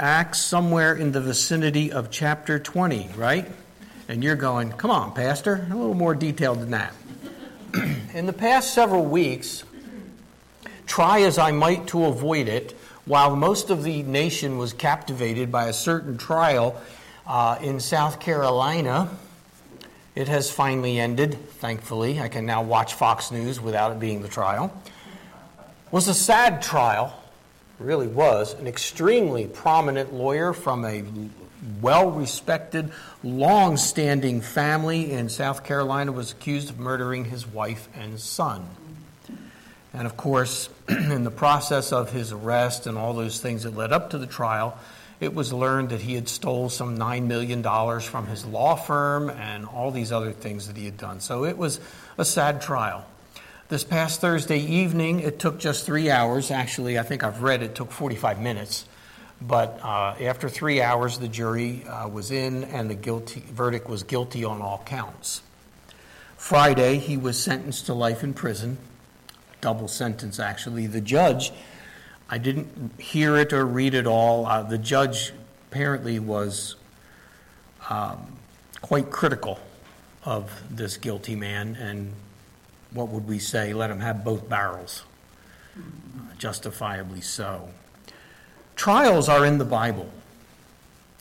Acts 0.00 0.40
somewhere 0.40 0.94
in 0.94 1.12
the 1.12 1.20
vicinity 1.20 1.92
of 1.92 2.10
chapter 2.10 2.58
20, 2.58 3.10
right? 3.18 3.46
And 4.08 4.24
you're 4.24 4.34
going, 4.34 4.72
come 4.72 4.90
on, 4.90 5.12
Pastor, 5.12 5.66
a 5.70 5.76
little 5.76 5.92
more 5.92 6.14
detailed 6.14 6.60
than 6.60 6.70
that. 6.70 6.94
in 8.14 8.24
the 8.24 8.32
past 8.32 8.72
several 8.72 9.04
weeks, 9.04 9.62
try 10.86 11.20
as 11.20 11.36
I 11.36 11.52
might 11.52 11.88
to 11.88 12.06
avoid 12.06 12.48
it, 12.48 12.72
while 13.04 13.36
most 13.36 13.68
of 13.68 13.82
the 13.82 14.02
nation 14.02 14.56
was 14.56 14.72
captivated 14.72 15.52
by 15.52 15.66
a 15.66 15.72
certain 15.74 16.16
trial 16.16 16.80
uh, 17.26 17.58
in 17.60 17.78
South 17.78 18.20
Carolina, 18.20 19.10
it 20.14 20.28
has 20.28 20.50
finally 20.50 20.98
ended, 20.98 21.34
thankfully. 21.58 22.20
I 22.20 22.28
can 22.28 22.46
now 22.46 22.62
watch 22.62 22.94
Fox 22.94 23.30
News 23.30 23.60
without 23.60 23.92
it 23.92 24.00
being 24.00 24.22
the 24.22 24.28
trial. 24.28 24.72
Was 25.90 26.08
a 26.08 26.14
sad 26.14 26.62
trial, 26.62 27.19
really 27.80 28.06
was. 28.06 28.54
An 28.54 28.66
extremely 28.66 29.46
prominent 29.46 30.12
lawyer 30.12 30.52
from 30.52 30.84
a 30.84 31.02
well 31.80 32.10
respected, 32.10 32.92
long 33.22 33.76
standing 33.76 34.40
family 34.40 35.12
in 35.12 35.28
South 35.28 35.64
Carolina 35.64 36.12
was 36.12 36.32
accused 36.32 36.70
of 36.70 36.78
murdering 36.78 37.24
his 37.24 37.46
wife 37.46 37.88
and 37.94 38.20
son. 38.20 38.68
And 39.92 40.06
of 40.06 40.16
course, 40.16 40.68
in 40.88 41.24
the 41.24 41.30
process 41.30 41.92
of 41.92 42.12
his 42.12 42.32
arrest 42.32 42.86
and 42.86 42.96
all 42.96 43.12
those 43.12 43.40
things 43.40 43.64
that 43.64 43.76
led 43.76 43.92
up 43.92 44.10
to 44.10 44.18
the 44.18 44.26
trial, 44.26 44.78
it 45.20 45.34
was 45.34 45.52
learned 45.52 45.90
that 45.90 46.00
he 46.00 46.14
had 46.14 46.28
stole 46.28 46.70
some 46.70 46.96
$9 46.96 47.26
million 47.26 47.62
from 48.00 48.26
his 48.26 48.46
law 48.46 48.74
firm 48.74 49.28
and 49.30 49.66
all 49.66 49.90
these 49.90 50.12
other 50.12 50.32
things 50.32 50.66
that 50.68 50.76
he 50.76 50.86
had 50.86 50.96
done. 50.96 51.20
So 51.20 51.44
it 51.44 51.58
was 51.58 51.80
a 52.16 52.24
sad 52.24 52.62
trial. 52.62 53.04
This 53.70 53.84
past 53.84 54.20
Thursday 54.20 54.58
evening, 54.58 55.20
it 55.20 55.38
took 55.38 55.60
just 55.60 55.86
three 55.86 56.10
hours. 56.10 56.50
Actually, 56.50 56.98
I 56.98 57.04
think 57.04 57.22
I've 57.22 57.40
read 57.40 57.62
it 57.62 57.76
took 57.76 57.92
45 57.92 58.40
minutes. 58.40 58.84
But 59.40 59.78
uh, 59.84 60.16
after 60.22 60.48
three 60.48 60.82
hours, 60.82 61.20
the 61.20 61.28
jury 61.28 61.84
uh, 61.84 62.08
was 62.08 62.32
in 62.32 62.64
and 62.64 62.90
the 62.90 62.96
guilty, 62.96 63.44
verdict 63.52 63.88
was 63.88 64.02
guilty 64.02 64.44
on 64.44 64.60
all 64.60 64.82
counts. 64.84 65.42
Friday, 66.36 66.96
he 66.96 67.16
was 67.16 67.40
sentenced 67.40 67.86
to 67.86 67.94
life 67.94 68.24
in 68.24 68.34
prison 68.34 68.76
double 69.60 69.86
sentence, 69.86 70.40
actually. 70.40 70.88
The 70.88 71.00
judge, 71.00 71.52
I 72.28 72.38
didn't 72.38 73.00
hear 73.00 73.36
it 73.36 73.52
or 73.52 73.64
read 73.64 73.94
it 73.94 74.04
all. 74.08 74.46
Uh, 74.46 74.64
the 74.64 74.78
judge 74.78 75.32
apparently 75.70 76.18
was 76.18 76.74
um, 77.88 78.36
quite 78.80 79.10
critical 79.12 79.60
of 80.24 80.60
this 80.68 80.96
guilty 80.96 81.36
man, 81.36 81.76
and 81.76 82.12
what 82.92 83.08
would 83.08 83.26
we 83.26 83.38
say? 83.38 83.72
Let 83.72 83.88
them 83.88 84.00
have 84.00 84.24
both 84.24 84.48
barrels. 84.48 85.04
justifiably 86.38 87.20
so. 87.20 87.68
Trials 88.76 89.28
are 89.28 89.44
in 89.44 89.58
the 89.58 89.64
Bible. 89.64 90.08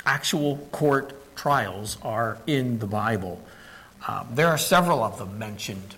Actual 0.06 0.58
court 0.72 1.14
trials 1.36 1.97
are 2.02 2.38
in 2.47 2.80
the 2.80 2.88
Bible. 2.88 3.42
Uh, 4.08 4.23
there 4.31 4.47
are 4.47 4.58
several 4.58 5.03
of 5.03 5.17
them 5.17 5.38
mentioned 5.38 5.95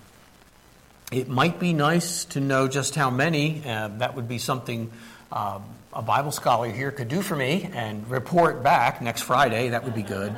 it 1.12 1.28
might 1.28 1.60
be 1.60 1.74
nice 1.74 2.24
to 2.26 2.40
know 2.40 2.70
just 2.70 2.96
how 2.96 3.10
many. 3.10 3.62
Uh, 3.66 3.90
that 3.98 4.16
would 4.16 4.30
be 4.30 4.38
something 4.38 4.90
uh, 5.32 5.60
a 5.92 6.02
Bible 6.02 6.32
scholar 6.32 6.70
here 6.70 6.90
could 6.90 7.10
do 7.10 7.22
for 7.22 7.36
me 7.36 7.70
and 7.74 8.10
report 8.10 8.64
back 8.64 9.02
next 9.02 9.22
Friday. 9.24 9.70
That 9.70 9.84
would 9.84 9.94
be 9.94 10.04
good. 10.04 10.34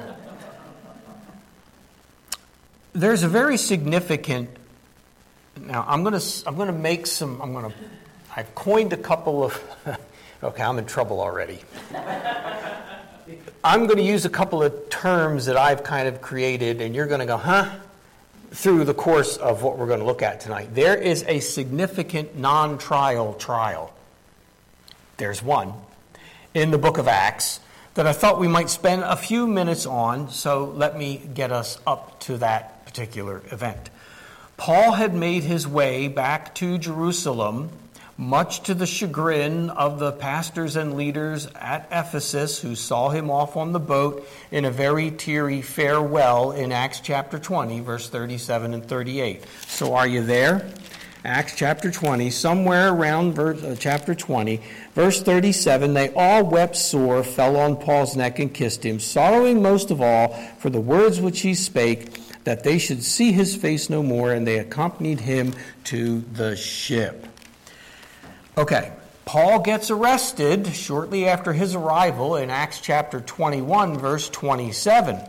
There's 2.93 3.21
a 3.21 3.27
very 3.27 3.57
significant. 3.57 4.49
Now 5.59 5.85
I'm 5.87 6.03
going 6.03 6.19
to 6.19 6.43
I'm 6.47 6.57
to 6.57 6.71
make 6.71 7.07
some. 7.07 7.41
I'm 7.41 7.53
going 7.53 7.71
to. 7.71 7.77
I've 8.35 8.53
coined 8.55 8.93
a 8.93 8.97
couple 8.97 9.43
of. 9.43 9.61
okay, 10.43 10.63
I'm 10.63 10.77
in 10.77 10.85
trouble 10.85 11.19
already. 11.19 11.59
I'm 13.63 13.85
going 13.85 13.97
to 13.97 14.03
use 14.03 14.25
a 14.25 14.29
couple 14.29 14.61
of 14.61 14.89
terms 14.89 15.45
that 15.45 15.55
I've 15.55 15.83
kind 15.83 16.07
of 16.07 16.21
created, 16.21 16.81
and 16.81 16.93
you're 16.93 17.07
going 17.07 17.21
to 17.21 17.25
go, 17.25 17.37
huh? 17.37 17.69
through 18.53 18.83
the 18.83 18.93
course 18.93 19.37
of 19.37 19.63
what 19.63 19.77
we're 19.77 19.87
going 19.87 19.99
to 19.99 20.05
look 20.05 20.21
at 20.21 20.39
tonight. 20.39 20.75
There 20.75 20.95
is 20.95 21.25
a 21.27 21.39
significant 21.39 22.37
non 22.37 22.77
trial 22.77 23.33
trial. 23.33 23.93
There's 25.17 25.41
one 25.41 25.73
in 26.53 26.69
the 26.69 26.77
book 26.77 26.99
of 26.99 27.07
Acts 27.07 27.59
that 27.95 28.05
I 28.05 28.13
thought 28.13 28.39
we 28.39 28.47
might 28.47 28.69
spend 28.69 29.01
a 29.03 29.15
few 29.15 29.47
minutes 29.47 29.85
on, 29.85 30.29
so 30.29 30.65
let 30.65 30.97
me 30.97 31.17
get 31.33 31.51
us 31.51 31.79
up 31.85 32.19
to 32.21 32.37
that 32.37 32.85
particular 32.85 33.41
event. 33.51 33.89
Paul 34.57 34.93
had 34.93 35.13
made 35.13 35.43
his 35.43 35.67
way 35.67 36.07
back 36.07 36.55
to 36.55 36.77
Jerusalem 36.77 37.69
much 38.17 38.61
to 38.61 38.73
the 38.75 38.85
chagrin 38.85 39.71
of 39.71 39.97
the 39.99 40.11
pastors 40.11 40.75
and 40.75 40.95
leaders 40.95 41.47
at 41.55 41.87
Ephesus 41.91 42.59
who 42.59 42.75
saw 42.75 43.09
him 43.09 43.31
off 43.31 43.57
on 43.57 43.71
the 43.71 43.79
boat 43.79 44.27
in 44.51 44.65
a 44.65 44.71
very 44.71 45.09
teary 45.09 45.61
farewell 45.61 46.51
in 46.51 46.71
Acts 46.71 46.99
chapter 46.99 47.39
20, 47.39 47.79
verse 47.79 48.09
37 48.09 48.73
and 48.75 48.85
38. 48.85 49.43
So, 49.67 49.95
are 49.95 50.07
you 50.07 50.23
there? 50.23 50.69
Acts 51.25 51.55
chapter 51.55 51.89
20, 51.89 52.29
somewhere 52.31 52.93
around 52.93 53.33
verse, 53.33 53.63
uh, 53.63 53.77
chapter 53.79 54.13
20, 54.13 54.61
verse 54.93 55.21
37, 55.21 55.93
they 55.93 56.13
all 56.13 56.45
wept 56.45 56.75
sore, 56.75 57.23
fell 57.23 57.55
on 57.55 57.77
Paul's 57.77 58.17
neck, 58.17 58.39
and 58.39 58.53
kissed 58.53 58.85
him, 58.85 58.99
sorrowing 58.99 59.61
most 59.61 59.89
of 59.89 60.01
all 60.01 60.33
for 60.59 60.69
the 60.69 60.81
words 60.81 61.21
which 61.21 61.39
he 61.39 61.55
spake, 61.55 62.19
that 62.43 62.63
they 62.63 62.77
should 62.77 63.03
see 63.03 63.31
his 63.31 63.55
face 63.55 63.89
no 63.89 64.03
more, 64.03 64.31
and 64.33 64.45
they 64.45 64.59
accompanied 64.59 65.21
him 65.21 65.53
to 65.85 66.21
the 66.33 66.55
ship. 66.55 67.27
Okay, 68.57 68.91
Paul 69.25 69.61
gets 69.61 69.89
arrested 69.89 70.67
shortly 70.75 71.27
after 71.27 71.53
his 71.53 71.75
arrival 71.75 72.35
in 72.35 72.49
Acts 72.49 72.81
chapter 72.81 73.21
21, 73.21 73.97
verse 73.97 74.29
27. 74.29 75.19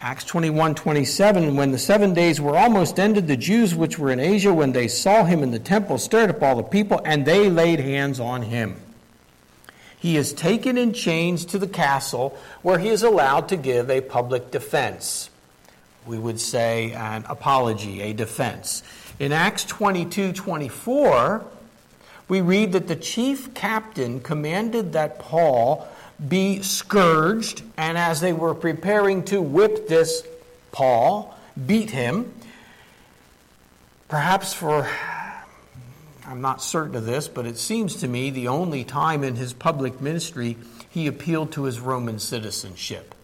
Acts 0.00 0.24
21 0.24 0.74
27, 0.74 1.54
when 1.54 1.70
the 1.70 1.78
seven 1.78 2.12
days 2.12 2.40
were 2.40 2.56
almost 2.56 2.98
ended, 2.98 3.28
the 3.28 3.36
Jews 3.36 3.72
which 3.72 4.00
were 4.00 4.10
in 4.10 4.18
Asia, 4.18 4.52
when 4.52 4.72
they 4.72 4.88
saw 4.88 5.24
him 5.24 5.44
in 5.44 5.52
the 5.52 5.60
temple, 5.60 5.96
stirred 5.96 6.30
up 6.30 6.42
all 6.42 6.56
the 6.56 6.64
people, 6.64 7.00
and 7.04 7.24
they 7.24 7.48
laid 7.48 7.78
hands 7.78 8.18
on 8.18 8.42
him. 8.42 8.76
He 9.96 10.16
is 10.16 10.32
taken 10.32 10.76
in 10.76 10.92
chains 10.92 11.44
to 11.44 11.58
the 11.58 11.68
castle 11.68 12.36
where 12.62 12.80
he 12.80 12.88
is 12.88 13.04
allowed 13.04 13.48
to 13.50 13.56
give 13.56 13.88
a 13.88 14.00
public 14.00 14.50
defense. 14.50 15.30
We 16.06 16.18
would 16.18 16.40
say 16.40 16.92
an 16.92 17.24
apology, 17.28 18.00
a 18.02 18.12
defense. 18.12 18.82
In 19.18 19.32
Acts 19.32 19.64
22 19.64 20.32
24, 20.32 21.44
we 22.28 22.40
read 22.40 22.72
that 22.72 22.88
the 22.88 22.96
chief 22.96 23.54
captain 23.54 24.20
commanded 24.20 24.92
that 24.94 25.18
Paul 25.18 25.86
be 26.28 26.62
scourged, 26.62 27.62
and 27.76 27.98
as 27.98 28.20
they 28.20 28.32
were 28.32 28.54
preparing 28.54 29.24
to 29.24 29.40
whip 29.40 29.88
this 29.88 30.26
Paul, 30.70 31.34
beat 31.66 31.90
him, 31.90 32.32
perhaps 34.08 34.54
for, 34.54 34.88
I'm 36.26 36.40
not 36.40 36.62
certain 36.62 36.96
of 36.96 37.04
this, 37.04 37.28
but 37.28 37.46
it 37.46 37.58
seems 37.58 37.96
to 37.96 38.08
me 38.08 38.30
the 38.30 38.48
only 38.48 38.84
time 38.84 39.22
in 39.22 39.36
his 39.36 39.52
public 39.52 40.00
ministry 40.00 40.56
he 40.88 41.06
appealed 41.06 41.52
to 41.52 41.64
his 41.64 41.80
Roman 41.80 42.18
citizenship. 42.18 43.14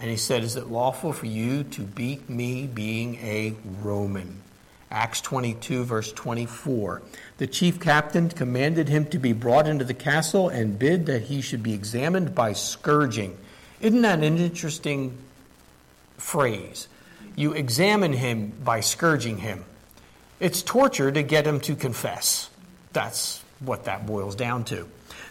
And 0.00 0.10
he 0.10 0.16
said, 0.16 0.42
Is 0.42 0.56
it 0.56 0.68
lawful 0.68 1.12
for 1.12 1.26
you 1.26 1.64
to 1.64 1.82
beat 1.82 2.28
me 2.28 2.66
being 2.66 3.16
a 3.16 3.54
Roman? 3.82 4.42
Acts 4.90 5.20
22, 5.20 5.84
verse 5.84 6.12
24. 6.12 7.02
The 7.36 7.46
chief 7.46 7.78
captain 7.78 8.30
commanded 8.30 8.88
him 8.88 9.06
to 9.06 9.18
be 9.18 9.32
brought 9.32 9.68
into 9.68 9.84
the 9.84 9.94
castle 9.94 10.48
and 10.48 10.78
bid 10.78 11.06
that 11.06 11.22
he 11.22 11.40
should 11.40 11.62
be 11.62 11.74
examined 11.74 12.34
by 12.34 12.54
scourging. 12.54 13.36
Isn't 13.80 14.02
that 14.02 14.22
an 14.22 14.38
interesting 14.38 15.16
phrase? 16.16 16.88
You 17.36 17.52
examine 17.52 18.14
him 18.14 18.52
by 18.64 18.80
scourging 18.80 19.38
him. 19.38 19.64
It's 20.40 20.62
torture 20.62 21.12
to 21.12 21.22
get 21.22 21.46
him 21.46 21.60
to 21.60 21.76
confess. 21.76 22.48
That's 22.92 23.42
what 23.60 23.84
that 23.84 24.06
boils 24.06 24.36
down 24.36 24.64
to. 24.66 24.88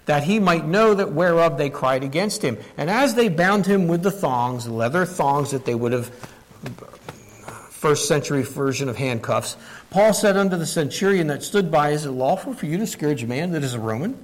That 0.07 0.23
he 0.23 0.39
might 0.39 0.65
know 0.65 0.93
that 0.93 1.11
whereof 1.11 1.57
they 1.57 1.69
cried 1.69 2.03
against 2.03 2.41
him. 2.41 2.57
And 2.75 2.89
as 2.89 3.15
they 3.15 3.29
bound 3.29 3.65
him 3.65 3.87
with 3.87 4.03
the 4.03 4.11
thongs, 4.11 4.67
leather 4.67 5.05
thongs 5.05 5.51
that 5.51 5.65
they 5.65 5.75
would 5.75 5.91
have 5.91 6.09
first 7.77 8.07
century 8.07 8.41
version 8.41 8.89
of 8.89 8.97
handcuffs. 8.97 9.55
Paul 9.89 10.13
said 10.13 10.35
unto 10.35 10.57
the 10.57 10.65
centurion 10.65 11.27
that 11.27 11.43
stood 11.43 11.71
by, 11.71 11.91
Is 11.91 12.05
it 12.05 12.11
lawful 12.11 12.53
for 12.53 12.65
you 12.65 12.77
to 12.79 12.87
scourge 12.87 13.23
a 13.23 13.27
man 13.27 13.51
that 13.51 13.63
is 13.63 13.73
a 13.73 13.79
Roman? 13.79 14.17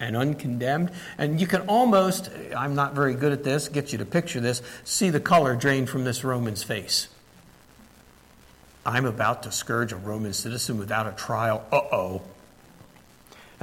And 0.00 0.16
uncondemned. 0.16 0.90
And 1.18 1.40
you 1.40 1.46
can 1.46 1.62
almost, 1.62 2.30
I'm 2.56 2.74
not 2.74 2.94
very 2.94 3.14
good 3.14 3.32
at 3.32 3.44
this, 3.44 3.68
get 3.68 3.92
you 3.92 3.98
to 3.98 4.04
picture 4.04 4.40
this, 4.40 4.62
see 4.82 5.10
the 5.10 5.20
color 5.20 5.54
drain 5.54 5.86
from 5.86 6.04
this 6.04 6.24
Roman's 6.24 6.62
face. 6.62 7.08
I'm 8.86 9.06
about 9.06 9.44
to 9.44 9.52
scourge 9.52 9.92
a 9.92 9.96
Roman 9.96 10.32
citizen 10.32 10.78
without 10.78 11.06
a 11.06 11.12
trial. 11.12 11.64
Uh 11.70 11.80
oh. 11.92 12.22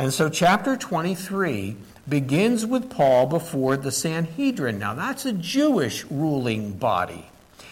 And 0.01 0.11
so, 0.11 0.29
chapter 0.29 0.75
23 0.75 1.77
begins 2.09 2.65
with 2.65 2.89
Paul 2.89 3.27
before 3.27 3.77
the 3.77 3.91
Sanhedrin. 3.91 4.79
Now, 4.79 4.95
that's 4.95 5.27
a 5.27 5.31
Jewish 5.31 6.05
ruling 6.05 6.71
body. 6.71 7.27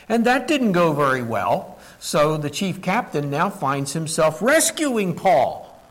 And 0.07 0.27
that 0.27 0.47
didn't 0.47 0.73
go 0.73 0.93
very 0.93 1.23
well. 1.23 1.79
So 1.97 2.37
the 2.37 2.51
chief 2.51 2.83
captain 2.83 3.31
now 3.31 3.49
finds 3.49 3.93
himself 3.93 4.43
rescuing 4.43 5.15
Paul. 5.15 5.81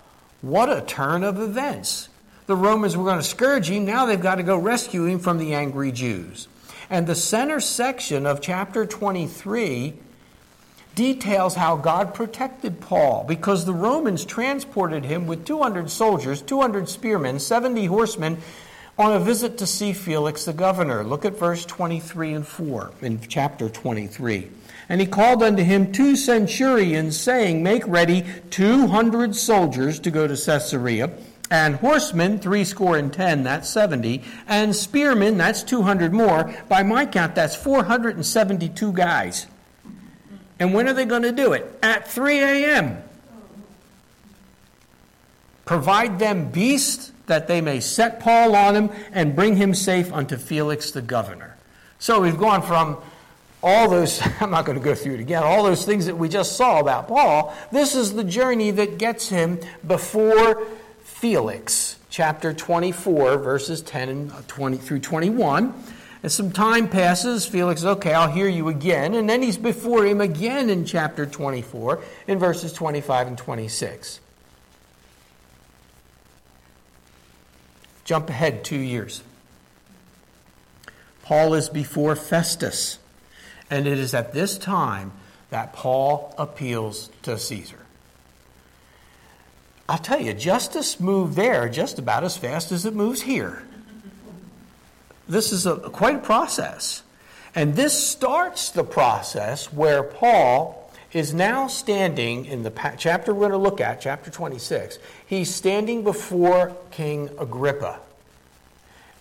What 0.40 0.70
a 0.70 0.80
turn 0.80 1.24
of 1.24 1.40
events. 1.40 2.08
The 2.46 2.54
Romans 2.54 2.96
were 2.96 3.04
going 3.04 3.18
to 3.18 3.24
scourge 3.24 3.68
him. 3.68 3.84
Now 3.84 4.06
they've 4.06 4.20
got 4.20 4.36
to 4.36 4.44
go 4.44 4.56
rescue 4.56 5.06
him 5.06 5.18
from 5.18 5.38
the 5.38 5.54
angry 5.54 5.90
Jews. 5.90 6.46
And 6.88 7.08
the 7.08 7.16
center 7.16 7.58
section 7.58 8.26
of 8.26 8.40
chapter 8.40 8.86
23 8.86 9.94
details 10.98 11.54
how 11.54 11.76
God 11.76 12.12
protected 12.12 12.80
Paul 12.80 13.22
because 13.22 13.64
the 13.64 13.72
Romans 13.72 14.24
transported 14.24 15.04
him 15.04 15.28
with 15.28 15.44
200 15.44 15.88
soldiers, 15.92 16.42
200 16.42 16.88
spearmen, 16.88 17.38
70 17.38 17.86
horsemen 17.86 18.36
on 18.98 19.12
a 19.12 19.20
visit 19.20 19.56
to 19.58 19.66
see 19.66 19.92
Felix 19.92 20.44
the 20.44 20.52
governor. 20.52 21.04
Look 21.04 21.24
at 21.24 21.38
verse 21.38 21.64
23 21.64 22.32
and 22.32 22.44
4 22.44 22.90
in 23.02 23.20
chapter 23.20 23.68
23. 23.68 24.50
And 24.88 25.00
he 25.00 25.06
called 25.06 25.40
unto 25.40 25.62
him 25.62 25.92
two 25.92 26.16
centurions, 26.16 27.16
saying, 27.16 27.62
Make 27.62 27.86
ready 27.86 28.24
200 28.50 29.36
soldiers 29.36 30.00
to 30.00 30.10
go 30.10 30.26
to 30.26 30.34
Caesarea 30.34 31.12
and 31.48 31.76
horsemen, 31.76 32.40
three 32.40 32.64
score 32.64 32.96
and 32.96 33.12
ten, 33.12 33.44
that's 33.44 33.70
70, 33.70 34.24
and 34.48 34.74
spearmen, 34.74 35.38
that's 35.38 35.62
200 35.62 36.12
more. 36.12 36.52
By 36.68 36.82
my 36.82 37.06
count, 37.06 37.36
that's 37.36 37.54
472 37.54 38.92
guys. 38.92 39.46
And 40.60 40.74
when 40.74 40.88
are 40.88 40.92
they 40.92 41.04
going 41.04 41.22
to 41.22 41.32
do 41.32 41.52
it? 41.52 41.78
At 41.82 42.08
3 42.08 42.38
a.m. 42.40 43.02
Provide 45.64 46.18
them 46.18 46.50
beasts 46.50 47.12
that 47.26 47.46
they 47.46 47.60
may 47.60 47.80
set 47.80 48.20
Paul 48.20 48.56
on 48.56 48.74
him 48.74 48.90
and 49.12 49.36
bring 49.36 49.56
him 49.56 49.74
safe 49.74 50.12
unto 50.12 50.36
Felix 50.36 50.90
the 50.90 51.02
governor. 51.02 51.56
So 51.98 52.20
we've 52.20 52.38
gone 52.38 52.62
from 52.62 52.96
all 53.62 53.88
those, 53.88 54.20
I'm 54.40 54.50
not 54.50 54.64
going 54.64 54.78
to 54.78 54.84
go 54.84 54.94
through 54.94 55.14
it 55.14 55.20
again, 55.20 55.42
all 55.42 55.62
those 55.62 55.84
things 55.84 56.06
that 56.06 56.16
we 56.16 56.28
just 56.28 56.56
saw 56.56 56.80
about 56.80 57.08
Paul. 57.08 57.54
This 57.70 57.94
is 57.94 58.14
the 58.14 58.24
journey 58.24 58.70
that 58.72 58.98
gets 58.98 59.28
him 59.28 59.60
before 59.86 60.66
Felix, 61.02 61.96
chapter 62.10 62.52
24, 62.52 63.38
verses 63.38 63.82
10 63.82 64.08
and 64.08 64.32
uh, 64.32 64.40
20 64.48 64.76
through 64.76 65.00
21. 65.00 65.74
As 66.22 66.34
some 66.34 66.50
time 66.50 66.88
passes, 66.88 67.46
Felix 67.46 67.80
says, 67.80 67.90
Okay, 67.96 68.12
I'll 68.12 68.30
hear 68.30 68.48
you 68.48 68.68
again. 68.68 69.14
And 69.14 69.28
then 69.28 69.42
he's 69.42 69.58
before 69.58 70.04
him 70.04 70.20
again 70.20 70.68
in 70.68 70.84
chapter 70.84 71.26
24, 71.26 72.00
in 72.26 72.38
verses 72.38 72.72
25 72.72 73.28
and 73.28 73.38
26. 73.38 74.20
Jump 78.04 78.30
ahead 78.30 78.64
two 78.64 78.78
years. 78.78 79.22
Paul 81.22 81.54
is 81.54 81.68
before 81.68 82.16
Festus, 82.16 82.98
and 83.70 83.86
it 83.86 83.98
is 83.98 84.14
at 84.14 84.32
this 84.32 84.56
time 84.56 85.12
that 85.50 85.74
Paul 85.74 86.34
appeals 86.38 87.10
to 87.22 87.38
Caesar. 87.38 87.80
I'll 89.88 89.98
tell 89.98 90.20
you, 90.20 90.32
justice 90.32 90.98
moved 90.98 91.34
there 91.34 91.68
just 91.68 91.98
about 91.98 92.24
as 92.24 92.36
fast 92.36 92.72
as 92.72 92.84
it 92.86 92.94
moves 92.94 93.22
here. 93.22 93.67
This 95.28 95.52
is 95.52 95.66
a, 95.66 95.76
quite 95.76 96.16
a 96.16 96.20
process. 96.20 97.02
And 97.54 97.74
this 97.74 98.08
starts 98.08 98.70
the 98.70 98.84
process 98.84 99.72
where 99.72 100.02
Paul 100.02 100.90
is 101.12 101.32
now 101.32 101.66
standing 101.68 102.44
in 102.44 102.62
the 102.62 102.94
chapter 102.98 103.32
we're 103.32 103.48
going 103.48 103.52
to 103.52 103.58
look 103.58 103.80
at, 103.80 104.00
chapter 104.00 104.30
26. 104.30 104.98
He's 105.26 105.54
standing 105.54 106.04
before 106.04 106.76
King 106.90 107.30
Agrippa. 107.38 108.00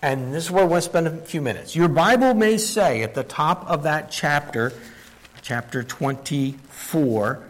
And 0.00 0.32
this 0.32 0.44
is 0.44 0.50
where 0.50 0.68
to 0.68 0.80
spend 0.80 1.08
a 1.08 1.16
few 1.16 1.40
minutes. 1.40 1.74
Your 1.74 1.88
Bible 1.88 2.34
may 2.34 2.56
say 2.56 3.02
at 3.02 3.14
the 3.14 3.24
top 3.24 3.68
of 3.68 3.82
that 3.82 4.10
chapter, 4.10 4.72
chapter 5.42 5.82
24, 5.82 7.40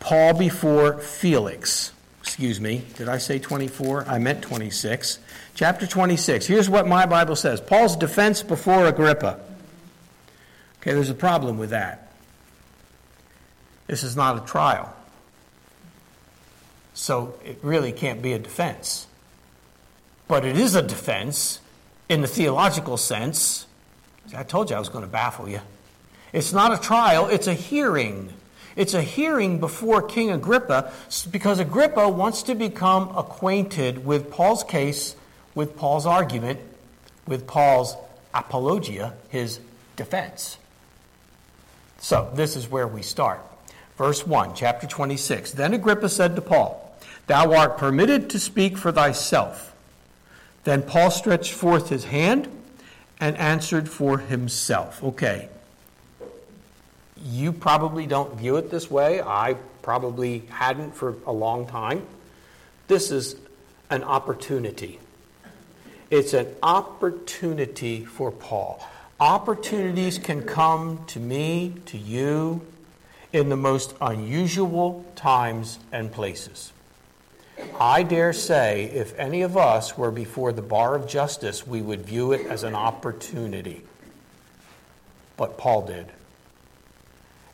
Paul 0.00 0.34
before 0.34 0.98
Felix. 0.98 1.92
Excuse 2.22 2.60
me, 2.60 2.84
did 2.96 3.08
I 3.08 3.18
say 3.18 3.40
24? 3.40 4.06
I 4.08 4.18
meant 4.18 4.42
26. 4.42 5.18
Chapter 5.56 5.88
26. 5.88 6.46
Here's 6.46 6.70
what 6.70 6.86
my 6.86 7.04
Bible 7.04 7.34
says 7.34 7.60
Paul's 7.60 7.96
defense 7.96 8.42
before 8.44 8.86
Agrippa. 8.86 9.40
Okay, 10.80 10.92
there's 10.94 11.10
a 11.10 11.14
problem 11.14 11.58
with 11.58 11.70
that. 11.70 12.12
This 13.88 14.04
is 14.04 14.16
not 14.16 14.40
a 14.40 14.46
trial. 14.46 14.94
So 16.94 17.34
it 17.44 17.58
really 17.62 17.90
can't 17.90 18.22
be 18.22 18.32
a 18.32 18.38
defense. 18.38 19.06
But 20.28 20.44
it 20.44 20.56
is 20.56 20.76
a 20.76 20.82
defense 20.82 21.60
in 22.08 22.20
the 22.20 22.28
theological 22.28 22.96
sense. 22.96 23.66
I 24.34 24.44
told 24.44 24.70
you 24.70 24.76
I 24.76 24.78
was 24.78 24.88
going 24.88 25.04
to 25.04 25.10
baffle 25.10 25.48
you. 25.48 25.60
It's 26.32 26.52
not 26.52 26.72
a 26.72 26.78
trial, 26.78 27.26
it's 27.26 27.48
a 27.48 27.54
hearing. 27.54 28.32
It's 28.76 28.94
a 28.94 29.02
hearing 29.02 29.60
before 29.60 30.02
King 30.02 30.30
Agrippa 30.30 30.92
because 31.30 31.58
Agrippa 31.58 32.08
wants 32.08 32.42
to 32.44 32.54
become 32.54 33.16
acquainted 33.16 34.04
with 34.04 34.30
Paul's 34.30 34.64
case, 34.64 35.16
with 35.54 35.76
Paul's 35.76 36.06
argument, 36.06 36.60
with 37.26 37.46
Paul's 37.46 37.96
apologia, 38.34 39.14
his 39.28 39.60
defense. 39.96 40.58
So, 41.98 42.30
this 42.34 42.56
is 42.56 42.68
where 42.68 42.88
we 42.88 43.02
start. 43.02 43.40
Verse 43.96 44.26
1, 44.26 44.54
chapter 44.54 44.86
26. 44.86 45.52
Then 45.52 45.74
Agrippa 45.74 46.08
said 46.08 46.34
to 46.34 46.42
Paul, 46.42 46.98
Thou 47.26 47.54
art 47.54 47.78
permitted 47.78 48.30
to 48.30 48.40
speak 48.40 48.76
for 48.76 48.90
thyself. 48.90 49.74
Then 50.64 50.82
Paul 50.82 51.10
stretched 51.10 51.52
forth 51.52 51.88
his 51.88 52.04
hand 52.04 52.48
and 53.20 53.36
answered 53.36 53.88
for 53.88 54.18
himself. 54.18 55.02
Okay, 55.02 55.48
you 57.22 57.52
probably 57.52 58.06
don't 58.06 58.34
view 58.36 58.56
it 58.56 58.70
this 58.70 58.90
way. 58.90 59.20
I 59.20 59.56
probably 59.82 60.40
hadn't 60.50 60.94
for 60.94 61.16
a 61.26 61.32
long 61.32 61.66
time. 61.66 62.06
This 62.88 63.10
is 63.10 63.36
an 63.90 64.02
opportunity. 64.02 64.98
It's 66.10 66.34
an 66.34 66.48
opportunity 66.62 68.04
for 68.04 68.30
Paul. 68.30 68.84
Opportunities 69.18 70.18
can 70.18 70.42
come 70.42 71.04
to 71.06 71.20
me, 71.20 71.74
to 71.86 71.98
you, 71.98 72.60
in 73.32 73.48
the 73.48 73.56
most 73.56 73.94
unusual 74.00 75.04
times 75.16 75.78
and 75.90 76.12
places. 76.12 76.72
I 77.78 78.02
dare 78.02 78.32
say, 78.32 78.84
if 78.92 79.18
any 79.18 79.42
of 79.42 79.56
us 79.56 79.96
were 79.96 80.10
before 80.10 80.52
the 80.52 80.62
bar 80.62 80.94
of 80.94 81.06
justice, 81.06 81.66
we 81.66 81.80
would 81.80 82.04
view 82.04 82.32
it 82.32 82.46
as 82.46 82.62
an 82.62 82.74
opportunity. 82.74 83.82
But 85.36 85.56
Paul 85.56 85.86
did. 85.86 86.06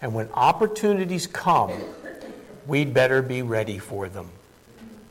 And 0.00 0.15
when 0.15 0.29
opportunities 0.35 1.27
come, 1.27 1.73
we'd 2.67 2.95
better 2.95 3.23
be 3.23 3.43
ready 3.43 3.79
for 3.79 4.09
them. 4.09 4.31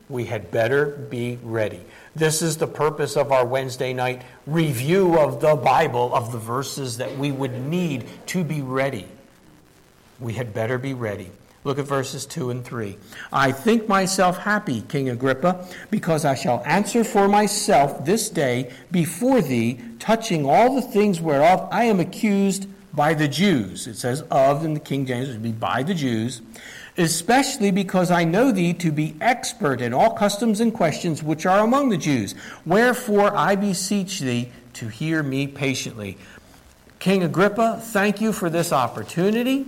We 0.08 0.24
had 0.24 0.50
better 0.50 0.86
be 0.86 1.38
ready. 1.42 1.82
This 2.16 2.40
is 2.40 2.56
the 2.56 2.66
purpose 2.66 3.16
of 3.16 3.30
our 3.30 3.44
Wednesday 3.44 3.92
night 3.92 4.22
review 4.46 5.18
of 5.18 5.40
the 5.40 5.54
Bible, 5.54 6.14
of 6.14 6.32
the 6.32 6.38
verses 6.38 6.96
that 6.96 7.18
we 7.18 7.30
would 7.30 7.60
need 7.66 8.06
to 8.26 8.42
be 8.42 8.62
ready. 8.62 9.06
We 10.18 10.32
had 10.32 10.54
better 10.54 10.78
be 10.78 10.94
ready. 10.94 11.30
Look 11.64 11.78
at 11.78 11.84
verses 11.84 12.24
2 12.24 12.50
and 12.50 12.64
3. 12.64 12.96
I 13.30 13.52
think 13.52 13.88
myself 13.88 14.38
happy, 14.38 14.80
King 14.82 15.10
Agrippa, 15.10 15.66
because 15.90 16.24
I 16.24 16.34
shall 16.34 16.62
answer 16.64 17.04
for 17.04 17.28
myself 17.28 18.06
this 18.06 18.30
day 18.30 18.72
before 18.90 19.42
thee, 19.42 19.78
touching 19.98 20.46
all 20.46 20.74
the 20.74 20.82
things 20.82 21.20
whereof 21.20 21.68
I 21.70 21.84
am 21.84 22.00
accused 22.00 22.66
by 22.98 23.14
the 23.14 23.28
Jews. 23.28 23.86
It 23.86 23.94
says 23.94 24.22
of 24.28 24.64
in 24.64 24.74
the 24.74 24.80
King 24.80 25.06
James, 25.06 25.28
it 25.28 25.34
would 25.34 25.42
be 25.42 25.52
by 25.52 25.84
the 25.84 25.94
Jews, 25.94 26.42
especially 26.96 27.70
because 27.70 28.10
I 28.10 28.24
know 28.24 28.50
thee 28.50 28.74
to 28.74 28.90
be 28.90 29.14
expert 29.20 29.80
in 29.80 29.94
all 29.94 30.14
customs 30.14 30.58
and 30.58 30.74
questions 30.74 31.22
which 31.22 31.46
are 31.46 31.60
among 31.60 31.90
the 31.90 31.96
Jews. 31.96 32.34
Wherefore 32.66 33.34
I 33.36 33.54
beseech 33.54 34.18
thee 34.18 34.50
to 34.74 34.88
hear 34.88 35.22
me 35.22 35.46
patiently. 35.46 36.18
King 36.98 37.22
Agrippa, 37.22 37.80
thank 37.80 38.20
you 38.20 38.32
for 38.32 38.50
this 38.50 38.72
opportunity. 38.72 39.66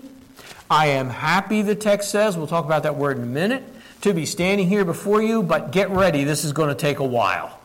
I 0.68 0.88
am 0.88 1.08
happy, 1.08 1.62
the 1.62 1.76
text 1.76 2.10
says, 2.10 2.36
we'll 2.36 2.48
talk 2.48 2.64
about 2.64 2.82
that 2.82 2.96
word 2.96 3.16
in 3.16 3.22
a 3.22 3.26
minute, 3.26 3.62
to 4.00 4.12
be 4.12 4.26
standing 4.26 4.66
here 4.66 4.84
before 4.84 5.22
you, 5.22 5.44
but 5.44 5.70
get 5.70 5.88
ready, 5.90 6.24
this 6.24 6.44
is 6.44 6.52
going 6.52 6.70
to 6.70 6.74
take 6.74 6.98
a 6.98 7.04
while. 7.04 7.59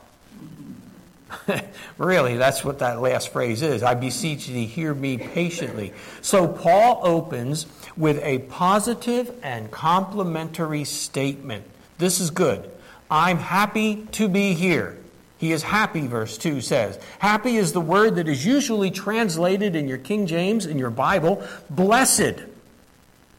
really, 1.98 2.38
that's 2.38 2.64
what 2.64 2.80
that 2.80 3.02
last 3.02 3.30
phrase 3.30 3.62
is. 3.62 3.84
I 3.84 3.94
beseech 3.94 4.48
thee, 4.48 4.66
hear 4.66 4.94
me 4.94 5.18
patiently. 5.18 5.94
So 6.22 6.48
Paul 6.48 7.02
opens 7.04 7.68
with 7.96 8.20
a 8.24 8.40
positive 8.40 9.34
and 9.44 9.72
complimentary 9.72 10.84
statement. 10.84 11.66
This 11.98 12.20
is 12.20 12.30
good. 12.32 12.70
I'm 13.10 13.38
happy 13.38 14.08
to 14.14 14.28
be 14.28 14.54
here. 14.54 14.98
He 15.38 15.52
is 15.52 15.64
happy, 15.64 16.08
verse 16.08 16.38
2 16.38 16.62
says. 16.62 16.98
Happy 17.20 17.58
is 17.58 17.74
the 17.74 17.82
word 17.82 18.16
that 18.16 18.28
is 18.28 18.46
usually 18.46 18.90
translated 18.90 19.75
in 19.75 19.88
your 19.88 19.98
King 19.98 20.28
James, 20.28 20.66
in 20.66 20.80
your 20.80 20.90
Bible, 20.90 21.46
blessed. 21.70 22.42